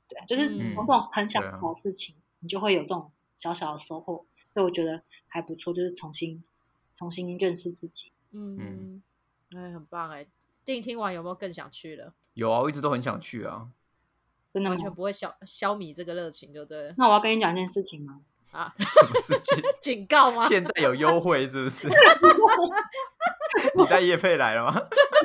[0.09, 0.47] 对啊，就是
[0.77, 6.45] 从这种很小的事情，你就会有这种小小的收获，所以我觉得还不错，就是重新
[6.97, 9.03] 重新认识自己，嗯，
[9.57, 10.27] 哎，很棒哎！
[10.65, 12.13] 电听完有没有更想去了？
[12.35, 13.69] 有啊，我一直都很想去啊，
[14.53, 16.93] 真的完全不会消消弭这个热情，就对。
[16.97, 18.21] 那我要跟你讲一件事情吗？
[18.53, 19.63] 啊，什么事情？
[19.81, 20.47] 警告吗？
[20.49, 21.89] 现在有优惠是不是？
[23.77, 24.73] 你带叶佩来了吗？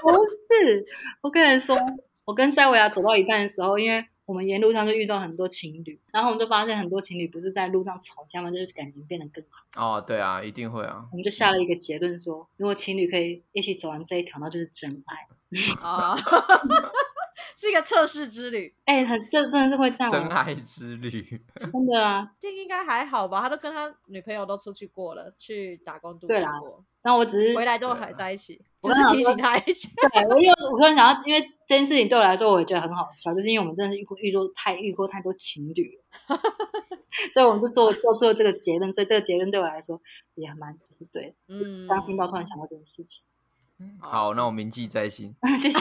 [0.01, 0.86] 不是，
[1.21, 1.76] 我跟你说，
[2.23, 8.49] 我跟塞维亚走到一半的时候，因为我们沿路上就遇到很多情侣，然后我们就发现很多情侣不是在路上吵架吗？
[8.51, 9.97] 就是感情变得更好。
[9.97, 11.05] 哦，对啊，一定会啊。
[11.11, 15.86] 我们就下了一个结论说，如果情侣可以一起走完这一条，那就是真爱。
[15.88, 16.15] 啊。
[17.57, 20.11] 是一个测试之旅，哎，很这真的是会这样。
[20.11, 23.41] 真爱之旅，真的啊，这应该还好吧？
[23.41, 26.84] 他都跟他女朋友都出去过了，去打工度假过。
[27.01, 29.89] 然后我只是回来都还在一起，只是提醒他一下。
[30.13, 35.99] 对，我又我突然想到，因为这件事情对我来说，我也觉得很好笑，就是因为我们真的是遇过遇过太遇过太多情侣，
[37.33, 38.91] 所以我们就做做出了这个结论。
[38.91, 40.01] 所以这个结论对我来说
[40.36, 41.36] 也蛮就是对。
[41.47, 43.23] 嗯，刚听到突然想到这件事情。
[43.99, 45.36] 好，那我铭记在心。
[45.59, 45.79] 谢谢。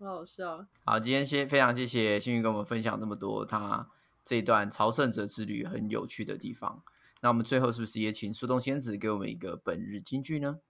[0.00, 0.64] 好 好笑。
[0.84, 3.88] 好，今天先非常谢谢幸运跟我们分享这么多他
[4.24, 6.82] 这一段朝圣者之旅很有趣的地方。
[7.20, 10.60] 那我们最后是不是也请苏东仙子给我们一个本日金句呢？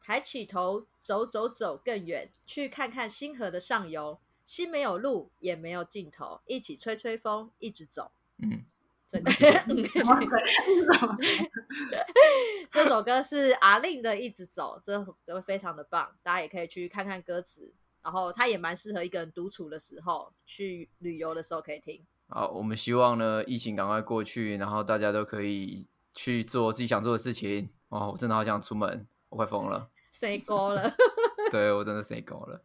[0.00, 4.20] 抬起头，走走走更远，去看看星河的上游。
[4.44, 8.12] 心没有路，也没有尽头，一起吹吹风，一直走。
[8.38, 8.64] 嗯。
[12.70, 17.72] 这首歌是阿令的《一直走》，这首歌非常的棒，大家也可以去看看歌词。
[18.04, 22.04] 然后它也蛮适合一个人独处的时候，去旅游的时候可以听。
[22.28, 27.70] 好，我们希望呢，疫情赶快过去，然后大家都可以去做自己想做的事情。
[27.88, 29.88] 哦，我真的好想出门，我快疯了。
[30.12, 30.94] 谁高了？
[31.50, 32.62] 对我真的谁高了。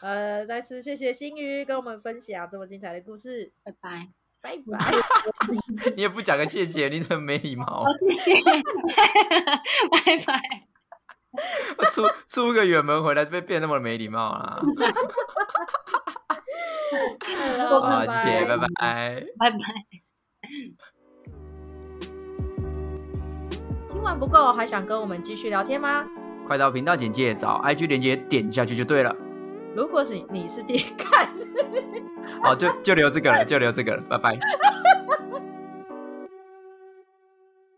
[0.00, 3.52] 呃，再次谢谢新宇跟我们分享这么精彩的故事。
[3.62, 4.08] 拜拜。
[4.40, 4.92] 拜拜！
[5.94, 7.84] 你也不讲个谢谢，你很没礼貌。
[7.92, 8.42] 谢谢，
[10.04, 10.71] 拜拜。
[11.90, 14.60] 出 出个远门回来，被变那么没礼貌 啊！
[17.70, 19.58] 好，谢谢，拜拜，拜拜。
[23.88, 26.04] 听完不够，还想跟我们继续聊天吗？
[26.46, 29.14] 快到频道简介找 IG 连接点下去就对了。
[29.74, 31.28] 如果是你是第一看，
[32.42, 34.38] 好，就就留这个了，就留这个了，拜拜。